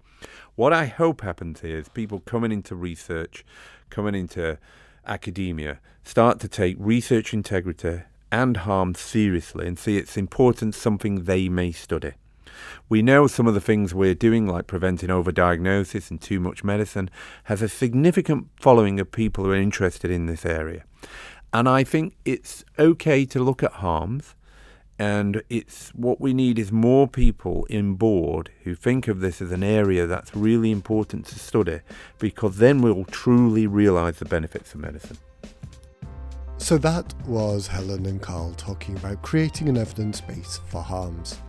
What 0.55 0.73
I 0.73 0.87
hope 0.87 1.21
happens 1.21 1.61
here 1.61 1.77
is 1.77 1.87
people 1.87 2.19
coming 2.19 2.51
into 2.51 2.75
research, 2.75 3.45
coming 3.91 4.15
into 4.15 4.57
academia 5.05 5.79
start 6.03 6.39
to 6.39 6.47
take 6.47 6.75
research 6.79 7.33
integrity 7.33 8.01
and 8.31 8.57
harm 8.57 8.95
seriously 8.95 9.67
and 9.67 9.77
see 9.77 9.97
its 9.97 10.17
importance 10.17 10.77
something 10.77 11.23
they 11.23 11.49
may 11.49 11.71
study. 11.71 12.13
We 12.89 13.01
know 13.01 13.27
some 13.27 13.47
of 13.47 13.53
the 13.53 13.61
things 13.61 13.93
we're 13.93 14.15
doing, 14.15 14.47
like 14.47 14.67
preventing 14.67 15.09
overdiagnosis 15.09 16.11
and 16.11 16.21
too 16.21 16.39
much 16.39 16.63
medicine, 16.63 17.09
has 17.45 17.61
a 17.61 17.69
significant 17.69 18.47
following 18.55 18.99
of 18.99 19.11
people 19.11 19.45
who 19.45 19.51
are 19.51 19.55
interested 19.55 20.11
in 20.11 20.25
this 20.25 20.45
area. 20.45 20.83
And 21.53 21.67
I 21.67 21.83
think 21.83 22.15
it's 22.23 22.63
okay 22.79 23.25
to 23.25 23.43
look 23.43 23.63
at 23.63 23.73
harms 23.73 24.35
and 25.01 25.41
it's 25.49 25.89
what 25.95 26.21
we 26.21 26.31
need 26.31 26.59
is 26.59 26.71
more 26.71 27.07
people 27.07 27.65
in 27.71 27.95
board 27.95 28.51
who 28.65 28.75
think 28.75 29.07
of 29.07 29.19
this 29.19 29.41
as 29.41 29.51
an 29.51 29.63
area 29.63 30.05
that's 30.05 30.35
really 30.35 30.69
important 30.69 31.25
to 31.25 31.39
study 31.39 31.79
because 32.19 32.57
then 32.57 32.83
we'll 32.83 33.05
truly 33.05 33.65
realize 33.65 34.19
the 34.19 34.25
benefits 34.25 34.75
of 34.75 34.79
medicine. 34.79 35.17
So 36.59 36.77
that 36.77 37.15
was 37.25 37.65
Helen 37.65 38.05
and 38.05 38.21
Carl 38.21 38.53
talking 38.57 38.95
about 38.95 39.23
creating 39.23 39.69
an 39.69 39.75
evidence 39.75 40.21
base 40.21 40.59
for 40.67 40.83
harms. 40.83 41.39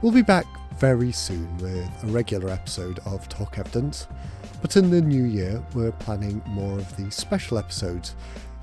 We'll 0.00 0.12
be 0.12 0.22
back 0.22 0.46
very 0.78 1.12
soon 1.12 1.54
with 1.58 1.90
a 2.02 2.06
regular 2.06 2.48
episode 2.48 2.98
of 3.00 3.28
Talk 3.28 3.58
Evidence, 3.58 4.06
but 4.62 4.78
in 4.78 4.88
the 4.88 5.02
new 5.02 5.24
year 5.24 5.62
we're 5.74 5.92
planning 5.92 6.40
more 6.46 6.78
of 6.78 6.96
these 6.96 7.14
special 7.14 7.58
episodes 7.58 8.16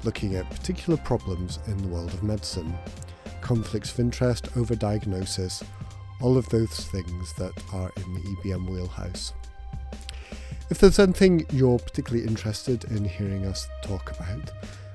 looking 0.03 0.37
at 0.37 0.49
particular 0.49 0.97
problems 0.97 1.59
in 1.67 1.77
the 1.77 1.87
world 1.89 2.11
of 2.15 2.23
medicine 2.23 2.75
conflicts 3.51 3.91
of 3.91 3.99
interest, 3.99 4.45
overdiagnosis, 4.53 5.61
all 6.21 6.37
of 6.37 6.47
those 6.47 6.85
things 6.85 7.33
that 7.33 7.51
are 7.73 7.91
in 7.97 8.13
the 8.13 8.21
EBM 8.21 8.69
wheelhouse. 8.69 9.33
If 10.69 10.77
there's 10.77 10.99
anything 10.99 11.45
you're 11.51 11.77
particularly 11.77 12.25
interested 12.25 12.85
in 12.85 13.03
hearing 13.03 13.45
us 13.45 13.67
talk 13.81 14.09
about, 14.11 14.51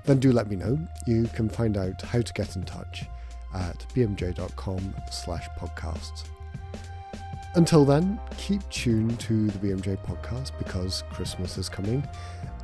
then 0.06 0.20
do 0.20 0.32
let 0.32 0.48
me 0.48 0.56
know. 0.56 0.78
You 1.06 1.28
can 1.34 1.50
find 1.50 1.76
out 1.76 2.00
how 2.00 2.22
to 2.22 2.32
get 2.32 2.56
in 2.56 2.62
touch 2.62 3.04
at 3.54 3.84
bmj.com 3.94 4.94
slash 5.12 5.46
podcasts. 5.58 6.24
Until 7.56 7.84
then, 7.84 8.18
keep 8.38 8.66
tuned 8.70 9.20
to 9.20 9.48
the 9.48 9.58
BMJ 9.58 9.98
podcast 9.98 10.52
because 10.56 11.04
Christmas 11.10 11.58
is 11.58 11.68
coming, 11.68 12.08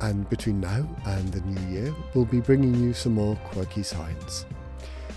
and 0.01 0.27
between 0.31 0.59
now 0.59 0.87
and 1.05 1.31
the 1.31 1.41
new 1.41 1.71
year, 1.71 1.93
we'll 2.15 2.25
be 2.25 2.39
bringing 2.39 2.73
you 2.73 2.93
some 2.93 3.13
more 3.13 3.35
quirky 3.35 3.83
science. 3.83 4.47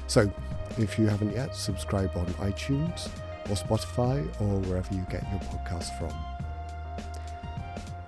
So, 0.07 0.30
if 0.78 0.98
you 0.98 1.06
haven't 1.06 1.34
yet, 1.34 1.54
subscribe 1.54 2.16
on 2.16 2.26
iTunes 2.34 3.08
or 3.48 3.54
Spotify 3.54 4.24
or 4.40 4.60
wherever 4.60 4.94
you 4.94 5.04
get 5.10 5.22
your 5.30 5.40
podcasts 5.40 5.96
from. 5.98 6.14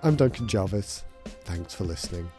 I'm 0.02 0.16
Duncan 0.16 0.48
Jarvis. 0.48 1.04
Thanks 1.44 1.74
for 1.74 1.84
listening. 1.84 2.30